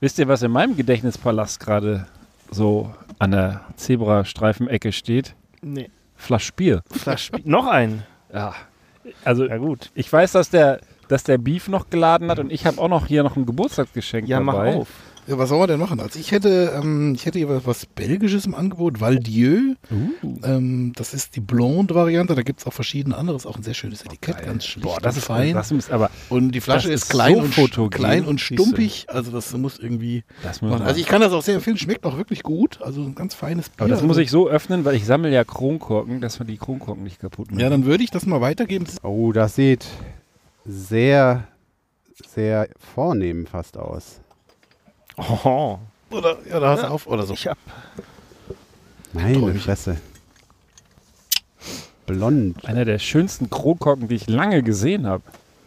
[0.00, 2.06] Wisst ihr, was in meinem Gedächtnispalast gerade
[2.52, 2.92] so
[3.22, 5.34] an der Zebrastreifenecke steht?
[5.62, 5.90] Nee.
[6.16, 6.82] Flasch Bier.
[6.90, 8.02] Flasche noch ein.
[8.32, 8.54] Ja.
[9.24, 9.90] Also Ja gut.
[9.94, 13.06] ich weiß, dass der, dass der Beef noch geladen hat und ich habe auch noch
[13.06, 14.74] hier noch ein Geburtstagsgeschenk Ja, mach dabei.
[14.76, 14.88] auf.
[15.26, 16.00] Ja, was soll man denn machen?
[16.00, 19.74] Also ich hätte, ähm, ich hätte hier was, Belgisches im Angebot, Valdieu.
[19.90, 20.38] Uh.
[20.42, 23.74] Ähm, das ist die Blonde-Variante, da gibt es auch verschiedene andere, ist auch ein sehr
[23.74, 25.54] schönes Etikett, ganz schlicht Boah, das und ist fein.
[25.54, 29.06] Das ist aber und die Flasche ist, ist klein, so und, fotogen, klein und stumpig,
[29.08, 32.16] also das muss irgendwie das muss Also ich kann das auch sehr empfehlen, schmeckt auch
[32.16, 33.82] wirklich gut, also ein ganz feines Bier.
[33.84, 36.56] aber das muss also, ich so öffnen, weil ich sammle ja Kronkorken, dass man die
[36.56, 37.60] Kronkorken nicht kaputt machen.
[37.60, 38.86] Ja, dann würde ich das mal weitergeben.
[39.04, 39.86] Oh, das sieht
[40.64, 41.44] sehr,
[42.26, 44.20] sehr vornehm fast aus.
[45.16, 45.78] Oh,
[46.10, 47.34] Oder, ja, da hast du auf, oder so.
[47.34, 47.58] ich hab
[49.12, 49.60] Meine Träumchen.
[49.60, 49.96] Fresse.
[52.06, 52.64] Blond.
[52.64, 55.22] Einer der schönsten Kronkorken, die ich lange gesehen habe.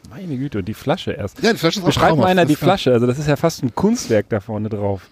[0.10, 1.42] Meine Güte, und die Flasche erst.
[1.42, 3.28] Ja, die Flasche ist auch Beschreib mal einer Das die ist Flasche, also das ist
[3.28, 5.10] ja fast ein Kunstwerk da vorne drauf.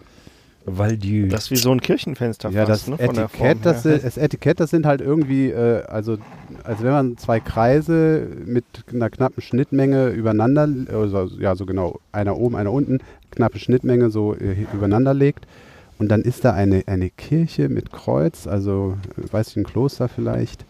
[0.66, 1.28] Valdieu.
[1.28, 3.84] das ist wie so ein Kirchenfenster Ja, das fast, ne, von der Form Etikett, das,
[3.84, 6.18] si- das Etikett, das sind halt irgendwie, äh, also
[6.64, 8.64] als wenn man zwei Kreise mit
[8.94, 13.00] einer knappen Schnittmenge übereinander, also, ja so genau, einer oben, einer unten,
[13.34, 15.46] knappe Schnittmenge so äh, übereinander legt.
[16.00, 20.10] Und dann ist da eine, eine Kirche mit Kreuz, also äh, weiß ich, ein Kloster
[20.10, 20.66] vielleicht.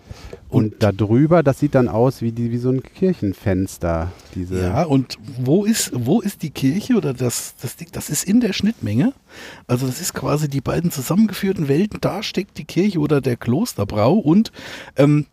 [0.49, 4.11] Und, da drüber, das sieht dann aus wie, die, wie so ein Kirchenfenster.
[4.35, 7.87] Diese, Ja, und wo ist, wo ist die Kirche oder das, das Ding?
[7.91, 9.13] Das ist in der Schnittmenge.
[9.65, 11.99] Also das ist quasi die beiden zusammengeführten Welten.
[12.01, 14.13] Da steckt die Kirche oder der Klosterbrau.
[14.13, 14.51] Und
[14.97, 15.25] ähm,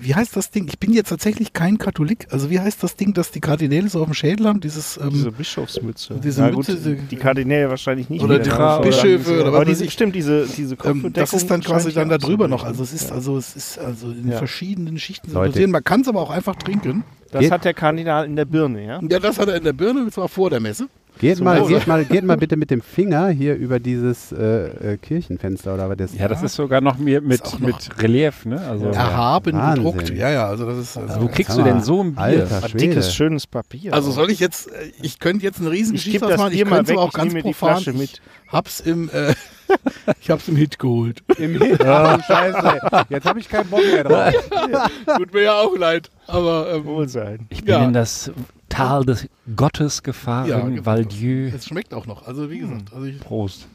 [0.00, 0.66] wie heißt das Ding?
[0.68, 2.26] Ich bin jetzt tatsächlich kein Katholik.
[2.30, 4.60] Also wie heißt das Ding, das die Kardinäle so auf dem Schädel haben?
[4.60, 6.14] Dieses ähm, Diese Bischofsmütze.
[6.22, 8.22] diese Na Mütze, gut, die Kardinäle wahrscheinlich nicht.
[8.24, 8.80] Oder die ne?
[8.82, 9.92] Bischöfe oder was Aber weiß diese, ich.
[9.92, 11.12] stimmt, diese, diese ähm, Kopfbedeckung.
[11.12, 12.64] das ist dann quasi dann ja da drüber noch.
[12.64, 13.14] Also es ist ja.
[13.14, 14.38] also es ist also in Ja.
[14.38, 15.70] verschiedenen Schichten zu dosieren.
[15.70, 17.04] Man kann es aber auch einfach trinken.
[17.30, 19.00] Das Geht- hat der Kardinal in der Birne, ja?
[19.08, 20.88] Ja, das hat er in der Birne, das war vor der Messe.
[21.18, 24.94] Geht, Zum mal, geht, mal, geht mal bitte mit dem Finger hier über dieses äh,
[24.94, 28.44] äh, Kirchenfenster oder was das ja, das ist sogar noch mir mit, noch- mit Relief,
[28.44, 28.60] ne?
[28.60, 28.86] Also.
[28.86, 29.84] Erhaben Wahnsinn.
[29.84, 30.10] gedruckt.
[30.10, 30.96] Ja, ja, also das ist.
[30.96, 32.22] Also, Wo kriegst du denn so ein Bier?
[32.22, 33.92] Alter Ein dickes, schönes Papier.
[33.94, 36.88] Also soll ich jetzt, äh, ich könnte jetzt eine ich Riesengeschichte machen, ich mal könnte
[36.88, 37.82] weg, aber auch ich ganz profan.
[37.82, 38.20] Flasche mit.
[38.52, 39.34] Ich hab's im, äh,
[40.20, 41.22] ich hab's im Hit geholt.
[41.38, 41.82] Im Hit.
[41.82, 42.80] Ah, Scheiße.
[43.08, 44.34] Jetzt habe ich keinen Bock mehr drauf.
[45.16, 47.46] Tut mir ja auch leid, aber ähm, Wohlsein.
[47.48, 47.82] Ich bin Ja.
[47.84, 48.30] in das
[48.68, 49.26] Tal des
[49.56, 50.84] Gottes gefahren, Ja, genau.
[50.84, 51.50] Valdieu.
[51.54, 52.26] es schmeckt auch noch.
[52.26, 53.66] Also wie gesagt, also ich, Prost.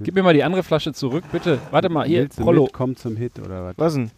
[0.00, 1.60] Gib mir mal die andere Flasche zurück, bitte.
[1.70, 3.74] Warte mal, hier, mit, komm zum Hit oder was?
[3.76, 4.10] Was denn?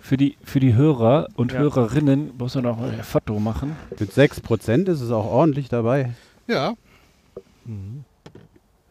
[0.00, 1.60] Für die, für die Hörer und Ja.
[1.60, 3.76] Hörerinnen muss man noch ein Foto machen.
[4.00, 6.10] Mit 6% ist es auch ordentlich dabei.
[6.48, 6.74] ja,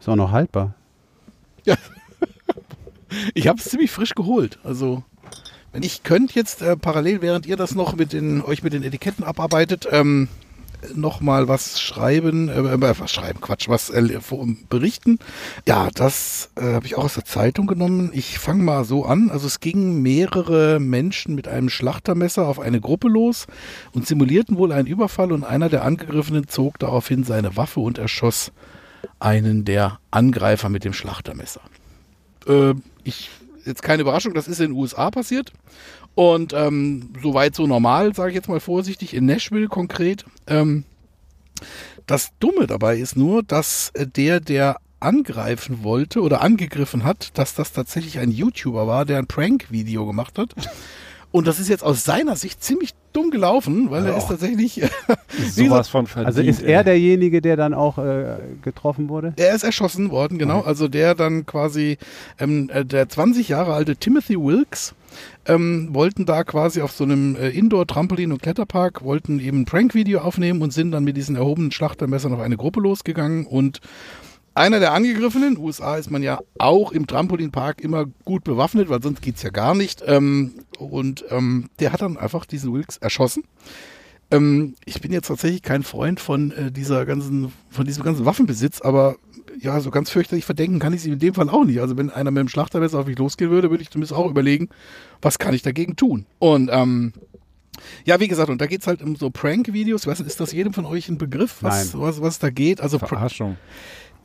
[0.02, 0.74] Ist auch noch haltbar.
[3.34, 4.58] ich hab's ziemlich frisch geholt.
[4.64, 5.04] Also
[5.70, 8.82] wenn ich könnte jetzt äh, parallel, während ihr das noch mit den euch mit den
[8.82, 10.26] Etiketten abarbeitet, ähm,
[10.92, 14.18] noch mal was schreiben, äh, äh, was schreiben, Quatsch, was äh,
[14.68, 15.20] berichten.
[15.68, 18.10] Ja, das äh, habe ich auch aus der Zeitung genommen.
[18.12, 19.30] Ich fange mal so an.
[19.30, 23.46] Also es gingen mehrere Menschen mit einem Schlachtermesser auf eine Gruppe los
[23.92, 28.50] und simulierten wohl einen Überfall und einer der Angegriffenen zog daraufhin seine Waffe und erschoss
[29.18, 31.60] einen der Angreifer mit dem Schlachtermesser.
[32.46, 32.74] Äh,
[33.04, 33.30] ich
[33.64, 35.52] jetzt keine Überraschung, das ist in den USA passiert.
[36.14, 40.24] Und ähm, soweit so normal, sage ich jetzt mal vorsichtig, in Nashville konkret.
[40.46, 40.84] Ähm,
[42.06, 47.54] das Dumme dabei ist nur, dass äh, der, der angreifen wollte oder angegriffen hat, dass
[47.54, 50.54] das tatsächlich ein YouTuber war, der ein Prank-Video gemacht hat.
[51.32, 54.82] Und das ist jetzt aus seiner Sicht ziemlich dumm gelaufen, weil er ist tatsächlich.
[55.50, 56.26] Sowas von verdient.
[56.26, 56.72] Also ist ey.
[56.72, 59.32] er derjenige, der dann auch äh, getroffen wurde?
[59.36, 60.60] er ist erschossen worden, genau.
[60.60, 61.98] Also der dann quasi,
[62.38, 64.94] ähm, äh, der 20 Jahre alte Timothy Wilkes,
[65.46, 70.20] ähm, wollten da quasi auf so einem äh, Indoor-Trampolin- und Kletterpark, wollten eben ein Prank-Video
[70.20, 73.80] aufnehmen und sind dann mit diesen erhobenen Schlachtermessern auf eine Gruppe losgegangen und
[74.54, 79.22] einer der Angegriffenen, USA ist man ja auch im Trampolinpark immer gut bewaffnet, weil sonst
[79.22, 80.02] geht's ja gar nicht.
[80.06, 83.44] Ähm, und ähm, der hat dann einfach diesen Wilkes erschossen.
[84.30, 88.80] Ähm, ich bin jetzt tatsächlich kein Freund von äh, dieser ganzen, von diesem ganzen Waffenbesitz,
[88.80, 89.16] aber
[89.60, 91.80] ja, so ganz fürchterlich verdenken kann ich sie in dem Fall auch nicht.
[91.80, 94.68] Also wenn einer mit dem Schlachtermesser auf mich losgehen würde, würde ich zumindest auch überlegen,
[95.20, 96.24] was kann ich dagegen tun?
[96.38, 97.12] Und ähm,
[98.04, 100.06] ja, wie gesagt, und da geht's halt um so Prank-Videos.
[100.06, 102.80] Nicht, ist das jedem von euch ein Begriff, was, was, was da geht?
[102.80, 103.56] Also Pr- Verarschung.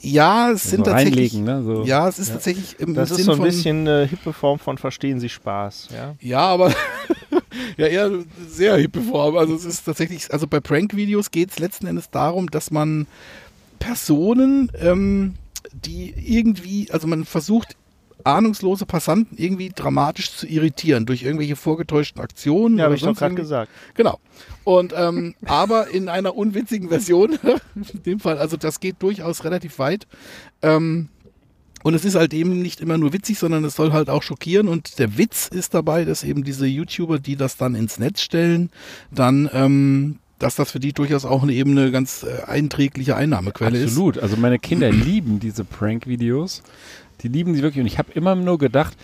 [0.02, 1.34] Ja, es sind so tatsächlich.
[1.34, 1.64] ne?
[1.64, 1.84] So.
[1.84, 4.78] Ja, es ist tatsächlich im Das ist Sinn so ein bisschen eine hippe Form von
[4.78, 5.90] Verstehen Sie Spaß.
[5.94, 6.16] Ja?
[6.20, 6.72] Ja, aber
[7.78, 8.12] ja, eher
[8.48, 9.38] sehr hippe Form.
[9.38, 13.08] Also es ist tatsächlich, also bei Prank-Videos geht es letzten Endes darum, dass man
[13.80, 15.36] Personen, ähm,
[15.74, 17.76] die irgendwie, also man versucht
[18.24, 22.78] ahnungslose Passanten irgendwie dramatisch zu irritieren durch irgendwelche vorgetäuschten Aktionen.
[22.78, 23.72] Ja, habe ich doch gerade gesagt.
[23.94, 24.20] Genau.
[24.64, 27.38] Und ähm, aber in einer unwitzigen Version,
[27.76, 30.08] in dem Fall, also das geht durchaus relativ weit.
[30.62, 31.10] Ähm,
[31.84, 34.68] und es ist halt eben nicht immer nur witzig, sondern es soll halt auch schockieren.
[34.68, 38.72] Und der Witz ist dabei, dass eben diese YouTuber, die das dann ins Netz stellen,
[39.12, 43.78] dann, ähm, dass das für die durchaus auch eine eben eine ganz äh, einträgliche Einnahmequelle
[43.78, 43.92] ist.
[43.92, 44.18] Absolut.
[44.18, 46.64] Also meine Kinder lieben diese Prank-Videos.
[47.22, 47.82] Die lieben sie wirklich.
[47.82, 48.98] Und ich habe immer nur gedacht,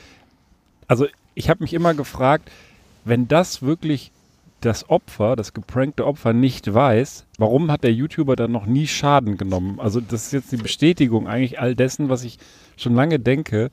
[0.87, 2.51] also ich habe mich immer gefragt,
[3.05, 4.11] wenn das wirklich
[4.61, 9.37] das Opfer, das geprankte Opfer nicht weiß, warum hat der YouTuber dann noch nie Schaden
[9.37, 9.79] genommen?
[9.79, 12.37] Also das ist jetzt die Bestätigung eigentlich all dessen, was ich
[12.75, 13.69] schon lange denke,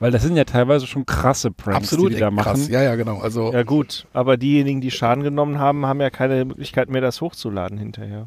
[0.00, 2.58] weil das sind ja teilweise schon krasse Pranks, Absolut die die da krass.
[2.58, 2.72] machen.
[2.72, 3.18] Ja, ja, genau.
[3.18, 7.20] Also Ja gut, aber diejenigen, die Schaden genommen haben, haben ja keine Möglichkeit mehr, das
[7.20, 8.26] hochzuladen hinterher.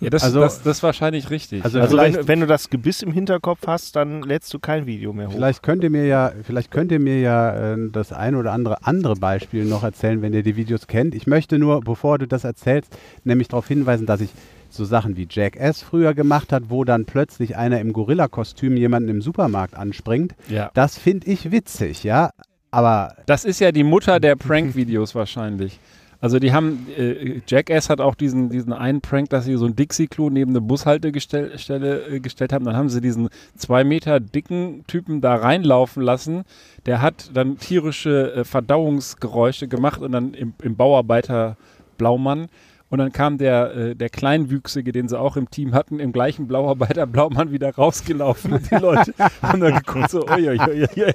[0.00, 1.64] Ja, das, Also- das, das ist wahrscheinlich richtig.
[1.64, 5.14] Also Also wenn, wenn du das Gebiss im Hinterkopf hast, dann lädst du kein Video
[5.14, 5.32] mehr hoch.
[5.32, 8.84] vielleicht könnt ihr mir ja, vielleicht könnt ihr mir ja äh, das ein oder andere
[8.84, 11.14] andere Beispiel noch erzählen, wenn ihr die Videos kennt.
[11.14, 12.94] Ich möchte nur, bevor du das erzählst,
[13.24, 14.30] nämlich darauf hinweisen, dass ich
[14.68, 19.22] so Sachen wie Jackass früher gemacht hat, wo dann plötzlich einer im Gorilla-Kostüm jemanden im
[19.22, 20.34] Supermarkt anspringt.
[20.48, 20.70] ja.
[20.74, 22.30] Das finde ich witzig, ja.
[22.70, 25.80] Aber Das ist ja die Mutter der Prank-Videos wahrscheinlich.
[26.22, 29.74] Also die haben, äh, Jackass hat auch diesen, diesen einen Prank, dass sie so ein
[29.74, 32.66] Dixie-Klo neben eine Bushaltestelle Stelle, äh, gestellt haben.
[32.66, 36.42] Dann haben sie diesen zwei Meter dicken Typen da reinlaufen lassen.
[36.84, 41.56] Der hat dann tierische äh, Verdauungsgeräusche gemacht und dann im, im Bauarbeiter
[41.96, 42.48] Blaumann.
[42.90, 46.48] Und dann kam der, äh, der Kleinwüchsige, den sie auch im Team hatten, im gleichen
[46.48, 48.52] Blauarbeiter Blaumann wieder rausgelaufen.
[48.52, 51.12] Und die Leute haben dann geguckt, so, oi, oi, oi, oi.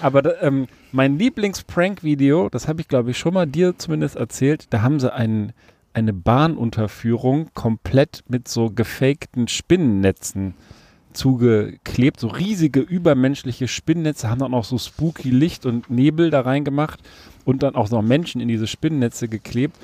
[0.00, 4.66] Aber da, ähm, mein Lieblings-Prank-Video, das habe ich glaube ich schon mal dir zumindest erzählt,
[4.70, 5.52] da haben sie einen,
[5.92, 10.54] eine Bahnunterführung komplett mit so gefakten Spinnennetzen
[11.12, 17.00] zugeklebt, so riesige übermenschliche Spinnnetze, haben dann auch so spooky Licht und Nebel da reingemacht
[17.44, 19.76] und dann auch noch Menschen in diese Spinnennetze geklebt.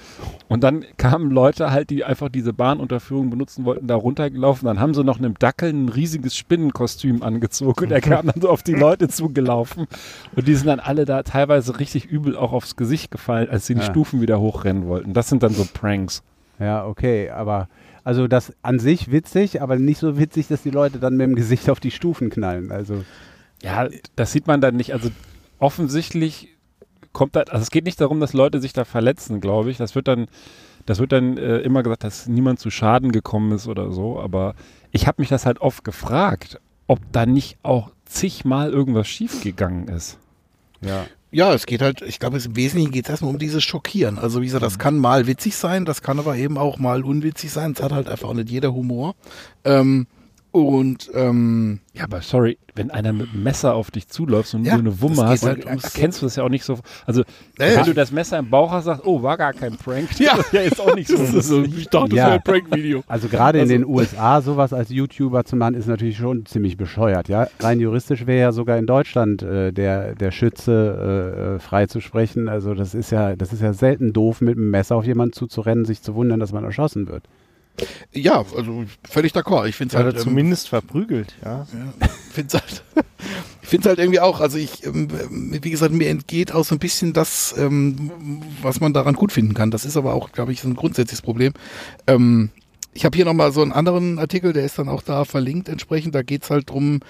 [0.49, 4.67] Und dann kamen Leute halt, die einfach diese Bahnunterführung benutzen wollten, da runtergelaufen.
[4.67, 8.49] Dann haben sie noch einem Dackel ein riesiges Spinnenkostüm angezogen und der kam dann so
[8.49, 9.87] auf die Leute zugelaufen.
[10.35, 13.75] Und die sind dann alle da teilweise richtig übel auch aufs Gesicht gefallen, als sie
[13.75, 13.87] die Ja.
[13.87, 15.13] Stufen wieder hochrennen wollten.
[15.15, 16.23] Das sind dann so Pranks.
[16.59, 17.69] Ja, okay, aber
[18.05, 21.35] also das an sich witzig, aber nicht so witzig, dass die Leute dann mit dem
[21.35, 22.71] Gesicht auf die Stufen knallen.
[22.71, 23.05] Also
[23.63, 24.93] Ja, das sieht man dann nicht.
[24.93, 25.11] Also
[25.59, 26.56] offensichtlich
[27.17, 29.79] kommt da, also es geht nicht darum, dass Leute sich da verletzen, glaube ich.
[29.79, 30.27] Das wird dann,
[30.85, 34.21] das wird dann äh, immer gesagt, dass niemand zu Schaden gekommen ist oder so.
[34.21, 34.55] Aber
[34.93, 40.19] ich habe mich das halt oft gefragt, ob da nicht auch zigmal irgendwas schiefgegangen ist.
[40.83, 41.07] ja.
[41.33, 44.17] Ja, es geht halt, ich glaube, im Wesentlichen geht es erstmal um dieses Schockieren.
[44.17, 47.51] Also wie gesagt, das kann mal witzig sein, das kann aber eben auch mal unwitzig
[47.51, 47.73] sein.
[47.73, 49.17] Es hat halt einfach auch nicht jeder Humor.
[49.65, 50.07] Ähm,
[50.57, 54.75] und ähm, Ja, aber sorry, wenn einer mit einem Messer auf dich zuläuft und Ja,
[54.75, 56.79] du eine Wumme das hast, dann halt ums- erkennst du das ja auch nicht so.
[57.07, 57.23] Also,
[57.59, 60.19] Naja, wenn du das Messer im Bauch hast, sagst, oh, war gar kein Prank.
[60.19, 60.37] Ja.
[60.37, 61.17] Das ist ja jetzt auch nicht so.
[61.17, 62.25] das ist so, ich dachte, das Ja.
[62.27, 63.03] wäre ein Prank-Video.
[63.07, 66.77] Also gerade Also- in den USA sowas als YouTuber zu machen, ist natürlich schon ziemlich
[66.77, 67.47] bescheuert, ja.
[67.61, 72.01] Rein juristisch wäre ja sogar in Deutschland äh, der, der Schütze äh, äh, frei zu
[72.01, 72.49] sprechen.
[72.49, 75.85] Also das ist ja, das ist ja selten doof, mit einem Messer auf jemanden zuzurennen,
[75.85, 77.25] sich zu wundern, dass man erschossen wird.
[78.13, 79.67] Ja, also völlig d'accord.
[79.69, 81.67] Ich finde es Oder halt, ähm, zumindest verprügelt, ja.
[82.37, 82.85] Halt,
[83.63, 85.09] ich finde es halt irgendwie auch, also ich, ähm,
[85.63, 88.11] wie gesagt, mir entgeht auch so ein bisschen das, ähm,
[88.63, 89.71] was man daran gut finden kann.
[89.71, 91.53] Das ist aber auch, glaube ich, so ein grundsätzliches Problem.
[92.07, 92.51] Ähm,
[92.95, 96.15] Ich habe hier nochmal so einen anderen Artikel, der ist dann auch da verlinkt entsprechend.
[96.15, 97.01] Da geht's halt drum,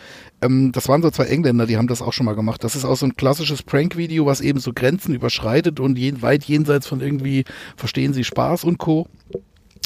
[0.42, 2.64] ähm, das waren so zwei Engländer, die haben das auch schon mal gemacht.
[2.64, 6.42] Das ist auch so ein klassisches Prank-Video, was eben so Grenzen überschreitet und je, weit
[6.42, 7.44] jenseits von irgendwie
[7.76, 9.06] verstehen Sie Spaß und Co.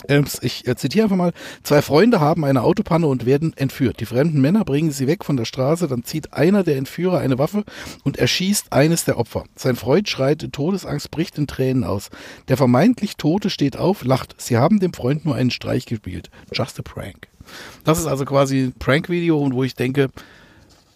[0.08, 1.32] Ich äh, zitiere einfach mal.
[1.62, 4.00] Zwei Freunde haben eine Autopanne und werden entführt.
[4.00, 7.38] Die fremden Männer bringen sie weg von der Straße, dann zieht einer der Entführer eine
[7.38, 7.64] Waffe
[8.02, 9.44] und erschießt eines der Opfer.
[9.56, 12.10] Sein Freund schreit in Todesangst, bricht in Tränen aus.
[12.48, 14.34] Der vermeintlich Tote steht auf, lacht.
[14.38, 16.30] Sie haben dem Freund nur einen Streich gespielt.
[16.52, 17.28] Just a prank.
[17.84, 20.10] Das ist also quasi ein Prank-Video wo ich denke,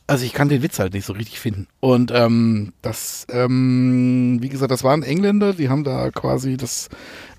[0.06, 1.66] also ich kann den Witz halt nicht so richtig finden.
[1.80, 6.88] Und ähm, das, ähm, wie gesagt, das waren Engländer, die haben da quasi das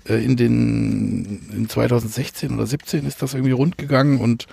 [0.08, 4.46] äh, in den in 2016 oder 17 ist das irgendwie rund gegangen und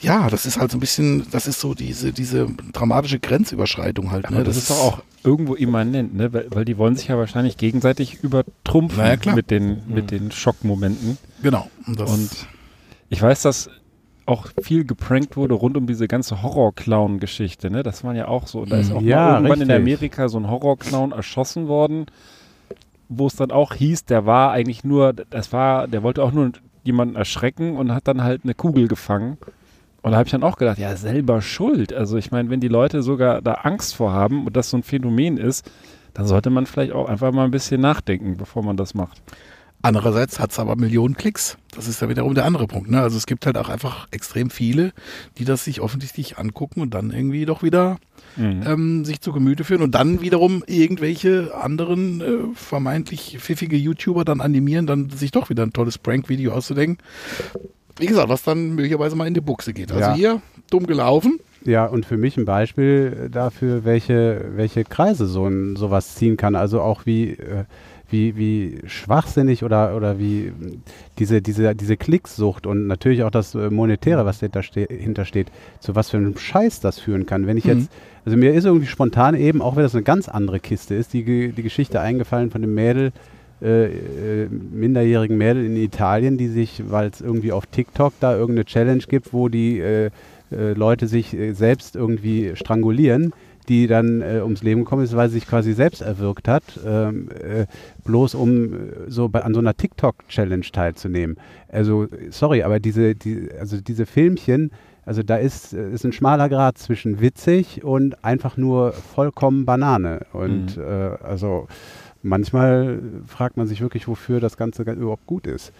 [0.00, 4.30] ja, das ist halt so ein bisschen, das ist so diese, diese dramatische Grenzüberschreitung halt.
[4.30, 4.38] Ne?
[4.38, 6.32] Aber das, ist doch auch irgendwo immanent, ne?
[6.32, 11.18] Weil, weil die wollen sich ja wahrscheinlich gegenseitig übertrumpfen ja, mit den, mit den Schockmomenten.
[11.44, 11.70] Genau.
[11.86, 12.30] Und das, Und
[13.10, 13.70] ich weiß, dass
[14.26, 17.82] auch viel geprankt wurde rund um diese ganze Horror-Clown-Geschichte, ne?
[17.82, 18.64] Das waren ja auch so.
[18.64, 19.76] Da ist auch Ja, mal irgendwann in richtig.
[19.76, 22.06] Amerika so ein Horror-Clown erschossen worden,
[23.08, 26.52] wo es dann auch hieß, der war eigentlich nur, das war, der wollte auch nur
[26.84, 29.38] jemanden erschrecken und hat dann halt eine Kugel gefangen.
[30.02, 31.92] Und da habe ich dann auch gedacht, ja, selber schuld.
[31.92, 34.82] Also ich meine, wenn die Leute sogar da Angst vor haben und das so ein
[34.82, 35.70] Phänomen ist,
[36.14, 39.22] dann sollte man vielleicht auch einfach mal ein bisschen nachdenken, bevor man das macht.
[39.84, 41.58] Andererseits hat es aber Millionen Klicks.
[41.74, 42.88] Das ist ja wiederum der andere Punkt.
[42.90, 43.00] Ne?
[43.02, 44.92] Also es gibt halt auch einfach extrem viele,
[45.38, 47.98] die das sich offensichtlich angucken und dann irgendwie doch wieder
[48.36, 48.62] Mhm.
[48.66, 52.24] ähm, sich zu Gemüte führen und dann wiederum irgendwelche anderen äh,
[52.54, 56.96] vermeintlich pfiffige YouTuber dann animieren, dann sich doch wieder ein tolles Prank-Video auszudenken.
[57.98, 59.90] Wie gesagt, was dann möglicherweise mal in die Buchse geht.
[59.92, 60.14] Also Ja.
[60.14, 61.40] hier dumm gelaufen.
[61.64, 66.54] Ja, und für mich ein Beispiel dafür, welche, welche Kreise so ein, sowas ziehen kann.
[66.54, 67.64] Also auch wie, äh,
[68.12, 70.52] wie, wie schwachsinnig oder, oder wie
[71.18, 75.48] diese, diese, diese Klicksucht und natürlich auch das äh, Monetäre, was dahinter ste hintersteht,
[75.80, 77.46] zu was für einem Scheiß das führen kann.
[77.46, 77.70] Wenn ich Mhm.
[77.70, 77.90] jetzt,
[78.24, 81.52] also mir ist irgendwie spontan eben, auch wenn das eine ganz andere Kiste ist, die,
[81.52, 83.12] die Geschichte eingefallen von dem Mädel,
[83.62, 88.64] äh, äh, minderjährigen Mädel in Italien, die sich, weil es irgendwie auf TikTok da irgendeine
[88.64, 90.10] Challenge gibt, wo die äh,
[90.50, 93.32] äh, Leute sich selbst irgendwie strangulieren,
[93.68, 97.28] die dann äh, ums Leben gekommen ist, weil sie sich quasi selbst erwürgt hat, ähm,
[97.30, 97.66] äh,
[98.04, 101.36] bloß um äh, so bei, an so einer TikTok-Challenge teilzunehmen.
[101.68, 104.70] Also, sorry, aber diese, die, also diese Filmchen,
[105.04, 110.20] also da ist, äh, ist ein schmaler Grad zwischen witzig und einfach nur vollkommen Banane.
[110.32, 110.82] Und Mhm.
[110.82, 111.66] äh, also
[112.22, 115.72] manchmal fragt man sich wirklich, wofür das Ganze überhaupt gut ist.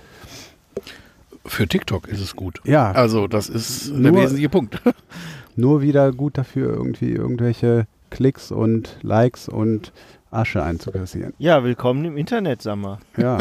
[1.45, 2.61] Für TikTok ist es gut.
[2.65, 4.81] Ja, Also das ist der wesentliche Punkt.
[5.57, 9.93] nur wieder gut dafür, irgendwie irgendwelche Klicks und Likes und
[10.31, 11.35] Asche einzukassieren.
[11.39, 12.99] Ja, willkommen im Internet, sag mal.
[13.17, 13.39] Ja,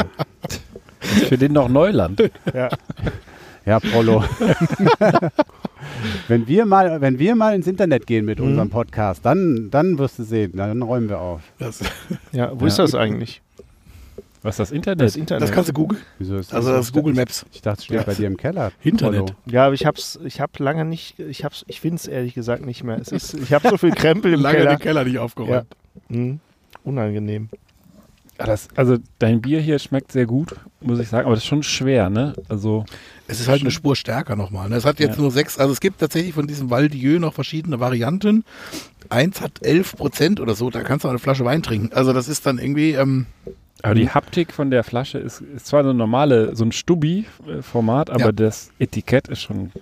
[1.00, 2.30] ist für den noch Neuland.
[2.54, 2.68] Ja.
[3.64, 4.22] ja, Prolo.
[6.28, 8.46] wenn, wir mal, wenn wir mal ins Internet gehen mit Mhm.
[8.46, 11.42] unserem Podcast, dann, dann wirst du sehen, dann räumen wir auf.
[11.58, 11.80] Das,
[12.32, 12.66] ja, wo Ja.
[12.66, 13.42] ist das eigentlich?
[14.42, 15.16] Was ist das Das Internet?
[15.16, 15.42] Internet.
[15.42, 16.00] das kannst du googeln.
[16.18, 16.74] Wieso ist Also so?
[16.76, 17.46] das ist Google Maps.
[17.52, 18.02] Ich dachte, es steht Ja.
[18.02, 18.72] bei dir im Keller.
[18.82, 19.20] Internet.
[19.26, 19.34] Prolo.
[19.46, 22.82] ja, aber ich hab's, ich hab lange nicht, ich hab's, ich find's ehrlich gesagt nicht
[22.84, 22.98] mehr.
[23.00, 24.70] Es ist, ich habe so viel Krempel im Lange Keller.
[24.76, 25.66] den Keller nicht aufgeräumt.
[26.08, 26.40] Hm.
[26.84, 27.48] Unangenehm.
[28.38, 31.48] Ja, das, also dein Bier hier schmeckt sehr gut, muss ich sagen, aber das ist
[31.48, 32.32] schon schwer, ne?
[32.48, 32.84] Also
[33.28, 34.68] Es ist halt eine Spur stärker nochmal.
[34.68, 34.76] ne?
[34.76, 35.20] Es hat jetzt Ja.
[35.22, 38.44] nur sechs, also es gibt tatsächlich von diesem Valdieu noch verschiedene Varianten.
[39.10, 41.92] Eins hat 11 Prozent oder so, da kannst du auch eine Flasche Wein trinken.
[41.94, 43.26] Also das ist dann irgendwie, ähm,
[43.82, 48.10] Aber die Haptik von der Flasche ist, ist zwar so ein normale, so ein Stubbi-Format,
[48.10, 48.32] aber Ja.
[48.32, 49.72] das Etikett ist schon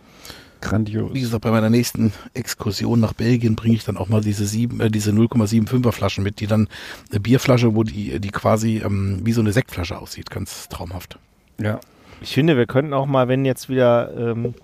[0.61, 1.13] grandios.
[1.15, 4.81] wie gesagt, bei meiner nächsten Exkursion nach Belgien bringe ich dann auch mal diese, sieben,
[4.81, 6.69] äh, diese 0,75er Flaschen mit, die dann
[7.11, 10.31] eine Bierflasche, wo die, die quasi ähm, wie so eine Sektflasche aussieht.
[10.31, 11.19] Ganz traumhaft.
[11.59, 11.81] Ja.
[12.23, 14.55] Ich finde, wir könnten auch mal, wenn jetzt wieder ähm,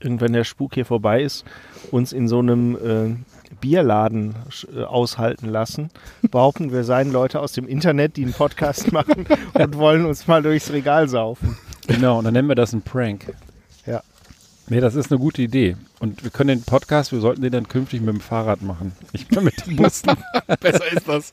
[0.00, 1.44] irgendwann der Spuk hier vorbei ist,
[1.90, 3.16] uns in so einem äh,
[3.60, 4.34] Bierladen
[4.74, 5.90] äh, aushalten lassen.
[6.22, 10.42] Behaupten, wir seien Leute aus dem Internet, die einen Podcast machen und wollen uns mal
[10.42, 11.56] durchs Regal saufen.
[11.86, 13.34] Genau, und dann nennen wir das ein Prank.
[13.86, 14.02] Ja.
[14.68, 15.76] Nee, das ist eine gute Idee.
[16.00, 18.92] Und wir können den Podcast, wir sollten den dann künftig mit dem Fahrrad machen.
[19.12, 20.02] Ich bin mit dem Bus.
[20.60, 21.32] Besser ist das.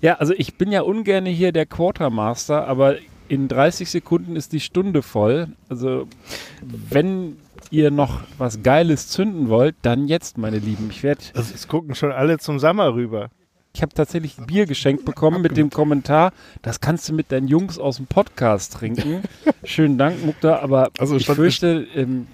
[0.00, 2.96] ja, also ich bin ja ungern hier der Quartermaster, aber
[3.30, 5.48] in 30 Sekunden ist die Stunde voll.
[5.68, 6.08] Also
[6.62, 7.36] wenn
[7.70, 10.88] ihr noch was Geiles zünden wollt, dann jetzt, meine Lieben.
[10.90, 13.28] Ich werde Es gucken schon alle zum Sommer rüber.
[13.72, 17.78] Ich habe tatsächlich Bier geschenkt bekommen mit dem Kommentar, das kannst du mit deinen Jungs
[17.78, 19.22] aus dem Podcast trinken.
[19.64, 22.26] Schönen Dank, Mukta, aber Also ich fürchte, ähm,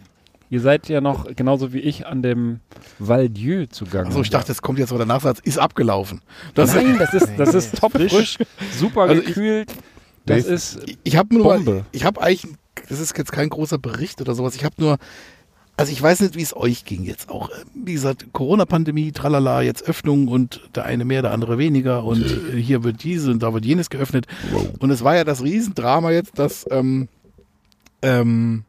[0.49, 2.61] ihr seid ja noch genauso wie ich an dem
[2.99, 4.09] Val Dieu zugange.
[4.09, 6.23] Achso, ich dachte, es kommt jetzt so der Nachsatz, ist abgelaufen.
[6.55, 8.39] Das Nein, das ist, das ist top frisch,
[8.79, 9.71] super Also ich- gekühlt.
[10.25, 10.55] Das Nächste.
[10.55, 11.85] ist Ich- Ich habe nur, Bombe.
[11.93, 12.47] ich habe eigentlich,
[12.89, 14.55] das ist jetzt kein großer Bericht oder sowas.
[14.55, 14.99] Ich habe nur,
[15.77, 17.51] also ich weiß nicht, wie es euch ging jetzt auch.
[17.75, 22.25] Wie gesagt, Corona-Pandemie, tralala, jetzt Öffnung und der eine mehr, der andere weniger und
[22.55, 24.27] hier wird diese und da wird jenes geöffnet.
[24.79, 27.09] Und es war ja das Riesendrama jetzt, dass ähm,
[28.03, 28.65] ähm,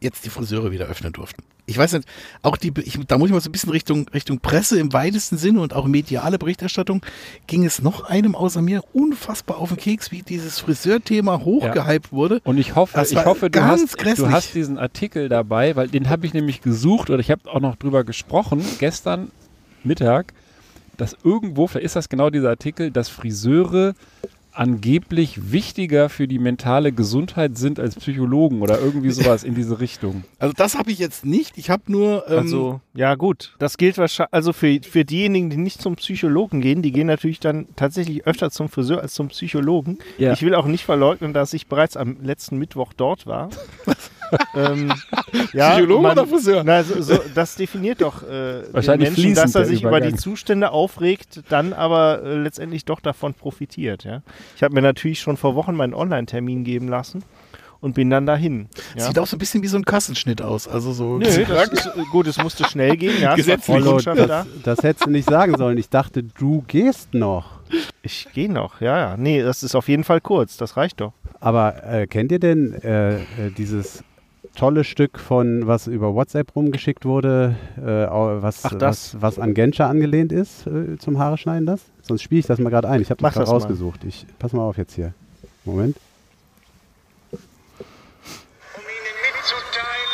[0.00, 1.42] jetzt die Friseure wieder öffnen durften.
[1.68, 2.08] Ich weiß nicht,
[2.42, 5.36] auch die, ich, da muss ich mal so ein bisschen Richtung, Richtung Presse im weitesten
[5.36, 7.02] Sinne und auch mediale Berichterstattung,
[7.46, 12.40] ging es noch einem außer mir unfassbar auf den Keks, wie dieses Friseurthema hochgehypt wurde.
[12.44, 16.08] Und ich hoffe, Das ich hoffe, du hast, du hast diesen Artikel dabei, weil den
[16.08, 19.30] habe ich nämlich gesucht oder ich habe auch noch drüber gesprochen gestern
[19.84, 20.32] Mittag,
[20.96, 23.94] dass irgendwo, vielleicht ist das genau dieser Artikel, dass Friseure
[24.58, 30.24] angeblich wichtiger für die mentale Gesundheit sind als Psychologen oder irgendwie sowas in diese Richtung.
[30.40, 31.56] Also das habe ich jetzt nicht.
[31.58, 33.54] Ich habe nur, ähm, Also, ja gut.
[33.60, 37.38] Das gilt wahrscheinlich, also für, für diejenigen, die nicht zum Psychologen gehen, die gehen natürlich
[37.38, 39.98] dann tatsächlich öfter zum Friseur als zum Psychologen.
[40.18, 40.32] Ja.
[40.32, 43.50] Ich will auch nicht verleugnen, dass ich bereits am letzten Mittwoch dort war.
[44.54, 44.92] ähm,
[45.52, 46.64] ja, Psychologe man- oder Friseur?
[46.64, 50.18] Na, so, so, das definiert doch äh, den Wahrscheinlich Menschen, dass er sich über die.
[50.18, 54.04] Zustände aufregt, dann aber äh, letztendlich doch davon profitiert.
[54.04, 54.22] Ja?
[54.56, 57.22] Ich habe mir natürlich schon vor Wochen meinen Online-Termin geben lassen
[57.80, 58.68] und bin dann dahin.
[58.96, 59.06] Ja?
[59.06, 60.66] sieht auch so ein bisschen wie so ein Kassenschnitt aus.
[60.66, 61.18] Also so.
[61.18, 63.20] Nö, das ist, äh, gut, es musste schnell gehen.
[63.20, 63.84] Ja, Gesetzlich.
[64.04, 64.14] Da.
[64.14, 65.78] Das, das hättest du nicht sagen sollen.
[65.78, 67.60] Ich dachte, du gehst noch.
[68.02, 69.16] Ich gehe noch, ja, ja.
[69.16, 71.12] Nee, das ist auf jeden Fall kurz, das reicht doch.
[71.40, 73.20] Aber äh, kennt ihr denn äh, äh,
[73.56, 74.02] dieses
[74.58, 79.14] tolle Stück von, was über WhatsApp rumgeschickt wurde, äh, was, Ach, das.
[79.14, 81.82] was, was an Genscher angelehnt ist äh, zum Haare schneiden, das?
[82.02, 83.00] Sonst spiele ich das mal gerade ein.
[83.00, 83.54] Ich habe das gerade das mal.
[83.54, 84.02] rausgesucht.
[84.04, 85.14] Ich pass mal auf jetzt hier.
[85.64, 85.96] Moment.
[87.30, 87.38] um
[88.82, 90.10] Ihnen mitzuteilen,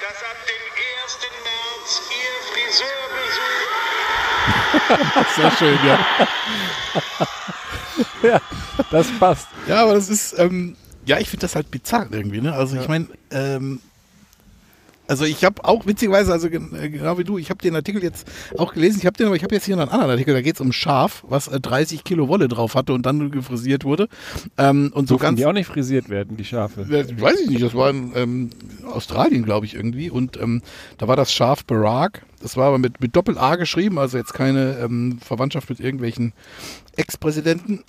[0.00, 0.64] dass ab dem
[1.04, 1.18] 1.
[1.44, 2.36] März Ihr
[5.12, 5.78] Friseurbesuch Sehr schön,
[8.30, 8.40] ja.
[8.90, 9.48] Das passt.
[9.66, 10.76] Ja, aber das ist, ähm,
[11.08, 12.52] ja, ich finde das halt bizarr irgendwie, ne?
[12.52, 13.80] Also ich meine, ähm,
[15.06, 18.28] also ich habe auch witzigerweise, also äh, genau wie du, ich habe den Artikel jetzt
[18.58, 20.42] auch gelesen, ich habe den, aber ich habe jetzt hier noch einen anderen Artikel, da
[20.42, 24.08] geht es um Schaf, was äh, 30 Kilo Wolle drauf hatte und dann gefrisiert wurde.
[24.58, 26.86] Ähm, und so Durften ganz, die auch nicht frisiert werden, die Schafe.
[26.90, 28.50] Ja, weiß ich nicht, das war in ähm,
[28.84, 30.10] Australien, glaube ich, irgendwie.
[30.10, 30.60] Und ähm,
[30.98, 32.26] da war das Schaf Barack.
[32.42, 36.34] Das war aber mit, mit Doppel-A geschrieben, also jetzt keine ähm, Verwandtschaft mit irgendwelchen
[36.96, 37.82] Ex-Präsidenten.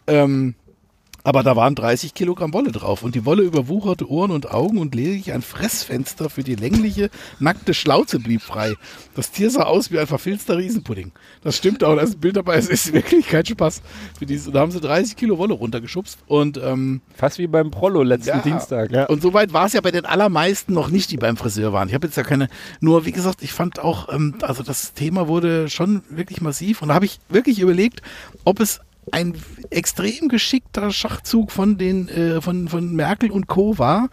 [1.24, 4.96] Aber da waren 30 Kilogramm Wolle drauf und die Wolle überwucherte Ohren und Augen und
[4.96, 7.10] lediglich ein Fressfenster für die längliche,
[7.40, 8.74] nackte Schlauze blieb frei.
[9.16, 11.12] Das Tier sah aus wie ein verfilzter Riesenpudding.
[11.44, 13.82] Das stimmt auch, da ist ein Bild dabei, es ist wirklich kein Spaß.
[14.18, 18.04] Für diese, da haben sie 30 Kilo Wolle runtergeschubst und ähm, Fast wie beim Prollo
[18.04, 18.40] letzten Ja.
[18.40, 18.92] Dienstag.
[18.92, 19.06] Ja.
[19.08, 21.88] und soweit war es ja bei den allermeisten noch nicht, die beim Friseur waren.
[21.90, 22.48] Ich habe jetzt ja keine,
[22.80, 26.88] nur wie gesagt, ich fand auch, ähm, also das Thema wurde schon wirklich massiv und
[26.90, 28.02] da habe ich wirklich überlegt,
[28.46, 28.80] ob es
[29.12, 29.36] ein
[29.70, 33.78] extrem geschickter Schachzug von den, äh, von, von Merkel und Co.
[33.78, 34.10] war,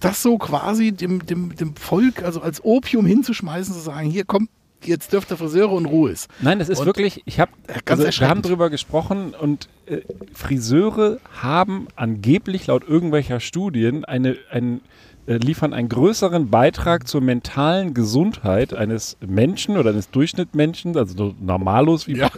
[0.00, 4.50] das so quasi dem, dem, dem Volk, also als Opium hinzuschmeißen, zu sagen, hier kommt,
[4.84, 6.28] jetzt dürft ihr Friseure und Ruhe ist.
[6.42, 7.52] Nein, das ist Und- wirklich, ich habe,
[7.86, 10.02] Ganz also, wir haben drüber gesprochen und äh,
[10.34, 14.80] Friseure haben angeblich laut irgendwelcher Studien eine, ein,
[15.26, 22.06] liefern einen größeren Beitrag zur mentalen Gesundheit eines Menschen oder eines Durchschnittmenschen, also so Normalos
[22.06, 22.30] wie Ja.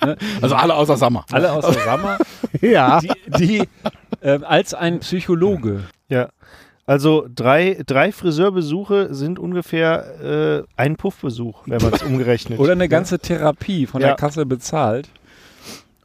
[0.42, 1.24] Also alle außer Sammer.
[1.32, 2.18] alle aus der Sammer,
[2.60, 3.00] Ja.
[3.00, 3.62] die, die
[4.20, 5.84] äh, als ein Psychologe.
[6.08, 6.28] Ja.
[6.86, 12.58] Also drei, drei Friseurbesuche sind ungefähr äh, ein Puffbesuch, wenn man es umgerechnet.
[12.58, 14.08] Oder eine ganze Therapie von Ja.
[14.08, 15.08] der Kasse bezahlt.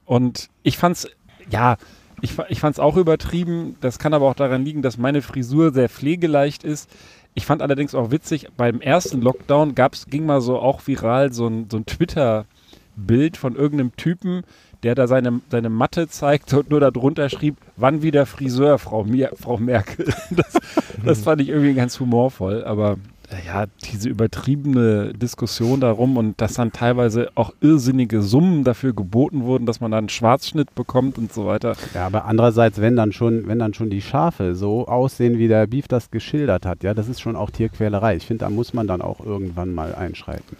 [0.05, 1.07] Und ich fand's,
[1.49, 1.75] ja,
[2.21, 3.75] ich, ich fand's auch übertrieben.
[3.81, 6.89] Das kann aber auch daran liegen, dass meine Frisur sehr pflegeleicht ist.
[7.33, 11.47] Ich fand allerdings auch witzig, beim ersten Lockdown gab's, ging mal so auch viral so
[11.47, 14.43] ein, so ein Twitter-Bild von irgendeinem Typen,
[14.83, 19.31] der da seine, seine Matte zeigt und nur darunter schrieb, wann wieder Friseur, Frau, Mir
[19.39, 20.13] Frau Merkel.
[20.31, 20.57] Das,
[21.03, 22.97] das fand ich irgendwie ganz humorvoll, aber
[23.45, 29.65] ja, diese übertriebene Diskussion darum und dass dann teilweise auch irrsinnige Summen dafür geboten wurden,
[29.65, 31.75] dass man dann einen Schwarzschnitt bekommt und so weiter.
[31.93, 35.67] Ja, aber andererseits, wenn dann schon, wenn dann schon die Schafe so aussehen, wie der
[35.67, 38.15] Beef das geschildert hat, ja, das ist schon auch Tierquälerei.
[38.15, 40.57] Ich finde, da muss man dann auch irgendwann mal einschreiten.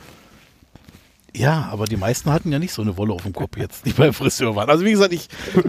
[1.36, 3.92] Ja, aber die meisten hatten ja nicht so eine Wolle auf dem Kopf jetzt, die
[3.94, 4.70] beim Friseur waren.
[4.70, 5.28] Also wie gesagt, ich,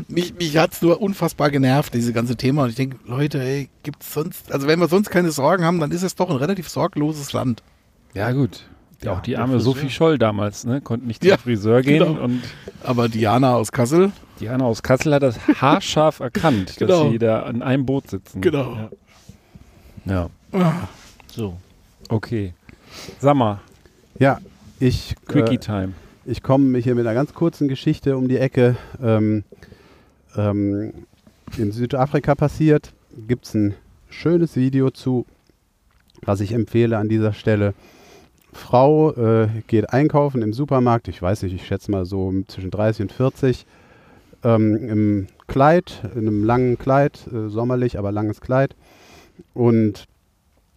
[0.09, 2.65] mich, mich hat es nur unfassbar genervt, diese ganze Thema.
[2.65, 5.91] Und ich denke, Leute, ey, gibt's sonst, also wenn wir sonst keine Sorgen haben, dann
[5.91, 7.63] ist es doch ein relativ sorgloses Land.
[8.15, 8.65] Ja, gut.
[9.03, 9.75] Ja, auch die arme Friseur.
[9.75, 10.81] Sophie Scholl damals, ne?
[10.83, 12.23] Konnte nicht zum Ja, Friseur gehen genau.
[12.23, 12.43] und
[12.83, 17.05] Aber Diana aus Kassel, Diana aus Kassel hat das haarscharf erkannt, Genau.
[17.05, 18.41] dass sie da an einem Boot sitzen.
[18.43, 18.91] Genau.
[20.05, 20.29] Ja.
[20.53, 20.89] ja.
[21.29, 21.57] so.
[22.09, 22.53] Okay.
[23.21, 23.61] Sag mal,
[24.19, 24.39] Ja,
[24.81, 25.93] ich, Quickie äh, Time.
[26.25, 28.77] ich komme hier mit einer ganz kurzen Geschichte um die Ecke.
[29.01, 29.45] Ähm,
[30.37, 30.93] ähm,
[31.57, 32.93] in Südafrika passiert.
[33.27, 33.75] Gibt es ein
[34.09, 35.27] schönes Video zu,
[36.23, 37.75] was ich empfehle an dieser Stelle.
[38.53, 43.03] Frau äh, geht einkaufen im Supermarkt, ich weiß nicht, ich schätze mal so zwischen 30
[43.03, 43.65] und 40,
[44.43, 48.75] ähm, im Kleid, in einem langen Kleid, äh, sommerlich, aber langes Kleid
[49.55, 50.07] und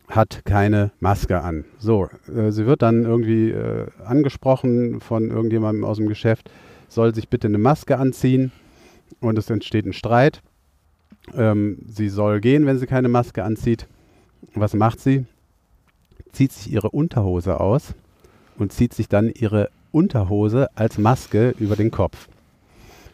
[0.08, 1.66] hat keine Maske an.
[1.80, 6.49] So, äh, sie wird dann irgendwie äh, angesprochen von irgendjemandem aus dem Geschäft,
[6.89, 8.51] soll sich bitte eine Maske anziehen
[9.20, 10.41] und es entsteht ein Streit.
[11.36, 13.88] Ähm, sie soll gehen, wenn sie keine Maske anzieht.
[14.56, 15.26] Was macht sie?
[16.32, 17.93] Zieht sich ihre Unterhose aus
[18.58, 22.28] und zieht sich dann ihre Unterhose als Maske über den Kopf.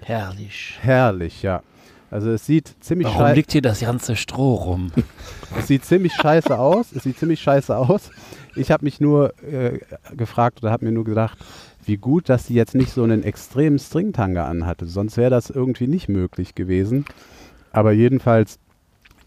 [0.02, 0.80] Herrlich.
[0.82, 1.62] Herrlich, ja.
[2.12, 4.92] Also es sieht ziemlich Warum schei- liegt hier das ganze Stroh rum?
[5.60, 6.92] es sieht ziemlich scheiße aus.
[6.94, 8.12] Es sieht ziemlich scheiße aus.
[8.56, 9.80] Ich habe mich nur äh,
[10.16, 11.38] gefragt oder habe mir nur gedacht,
[11.86, 14.86] wie gut, dass sie jetzt nicht so einen extremen Stringtanga anhatte.
[14.86, 17.06] Sonst wäre das irgendwie nicht möglich gewesen.
[17.72, 18.58] Aber jedenfalls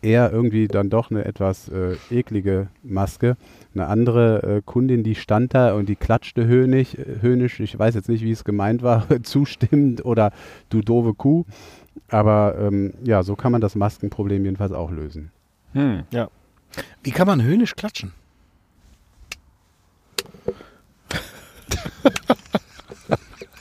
[0.02, 3.36] eher irgendwie dann doch eine etwas äh, eklige Maske.
[3.74, 7.94] Eine andere äh, Kundin, die stand da und die klatschte höhnisch, äh, höhnisch, ich weiß
[7.94, 10.32] jetzt nicht, wie es gemeint war, zustimmend oder
[10.70, 11.44] du doofe Kuh.
[12.12, 15.32] Aber ähm, ja, so kann man das Maskenproblem jedenfalls auch lösen.
[15.72, 16.04] Hm.
[17.02, 18.12] Wie kann man höhnisch klatschen?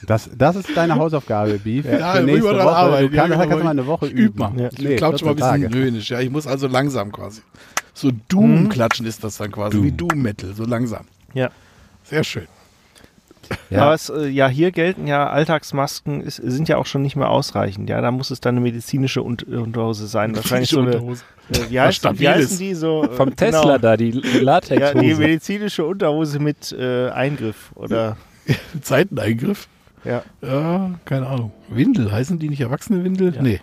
[0.08, 1.86] Das, das ist deine Hausaufgabe, Beef.
[1.86, 2.62] Ja, Für nächste Woche.
[2.76, 3.12] arbeiten.
[3.12, 3.64] Du kannst, Ja, kannst genau.
[3.64, 4.24] mal eine Woche Ich üben.
[4.26, 4.52] üb mal.
[4.60, 4.70] Ja.
[4.72, 5.76] Ich Nee, klatsche mal ein 14 bisschen Tage.
[5.76, 6.10] höhnisch.
[6.10, 7.42] Ja, ich muss also langsam quasi.
[7.94, 11.06] So Doom klatschen ist das dann quasi, wie Doom Metal, so langsam.
[12.04, 12.48] Sehr schön.
[13.70, 13.84] Ja.
[13.84, 17.30] Aber es, äh, ja, hier gelten ja Alltagsmasken, ist, sind ja auch schon nicht mehr
[17.30, 17.90] ausreichend.
[17.90, 20.36] Ja, da muss es dann eine medizinische Un Unterhose sein.
[20.36, 21.16] Wahrscheinlich so eine, äh,
[21.70, 23.04] wie, heißt, wie heißen die so?
[23.04, 23.36] äh, Vom genau.
[23.36, 24.12] Tesla da, die
[24.70, 28.18] Ja, die medizinische Unterhose mit äh, Eingriff oder
[28.82, 29.68] Zeiteneingriff.
[30.04, 30.24] ja.
[30.42, 31.52] Ja, keine Ahnung.
[31.70, 33.34] Windel, heißen die nicht erwachsene Windel?
[33.42, 33.62] Nee.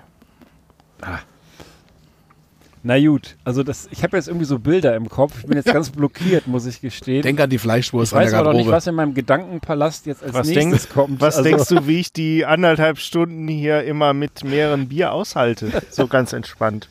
[2.83, 5.35] Na gut, also das, ich habe jetzt irgendwie so Bilder im Kopf.
[5.41, 7.22] Ich bin jetzt ganz blockiert, muss ich gestehen.
[7.22, 8.76] Denk an die Fleischwurst ich an weiß der aber noch nicht, Garderobe.
[8.76, 11.20] was in meinem Gedankenpalast jetzt als Was, nächstes denk, kommt.
[11.20, 15.83] was also, denkst du, wie ich die anderthalb Stunden hier immer mit mehreren Bier aushalte?
[15.91, 16.89] So ganz entspannt.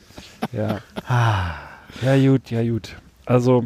[0.52, 0.80] Ja.
[2.02, 2.96] Ja gut, ja gut.
[3.26, 3.66] Also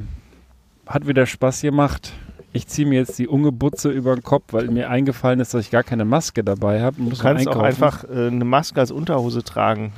[0.87, 2.13] hat wieder Spaß gemacht.
[2.53, 5.71] Ich ziehe mir jetzt die Ungebutze über den Kopf, weil mir eingefallen ist, dass ich
[5.71, 6.97] gar keine Maske dabei habe.
[7.01, 9.93] Du kannst auch einfach äh, eine Maske als Unterhose tragen,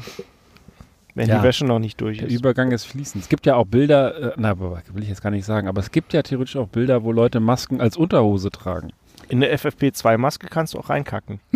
[1.15, 1.37] wenn Ja.
[1.39, 2.33] die Wäsche noch nicht durch Der ist.
[2.33, 3.23] Übergang ist fließend.
[3.23, 5.79] Es gibt ja auch Bilder, äh, na, aber will ich jetzt gar nicht sagen, aber
[5.81, 8.91] es gibt ja theoretisch auch Bilder, wo Leute Masken als Unterhose tragen.
[9.29, 11.39] In eine FFP2-Maske kannst du auch reinkacken.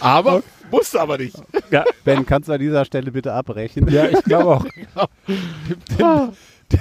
[0.00, 1.36] Aber musste aber nicht.
[1.70, 3.88] Ja, Ben, kannst du an dieser Stelle bitte abbrechen?
[3.88, 4.66] ja ich glaube auch.
[5.98, 6.32] Dem,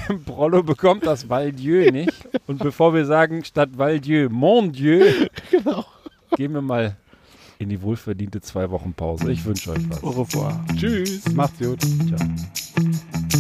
[0.10, 2.28] dem Prollo bekommt das Valdieu nicht.
[2.48, 5.06] Und bevor wir sagen, statt Valdieu, Mon Dieu,
[6.36, 6.98] gehen wir mal
[7.60, 9.32] in die wohlverdiente zwei Wochen Pause.
[9.32, 10.04] Ich wünsche euch was.
[10.04, 10.64] Au revoir.
[10.76, 11.24] Tschüss.
[11.34, 11.80] Macht's gut.
[12.08, 13.38] Ciao.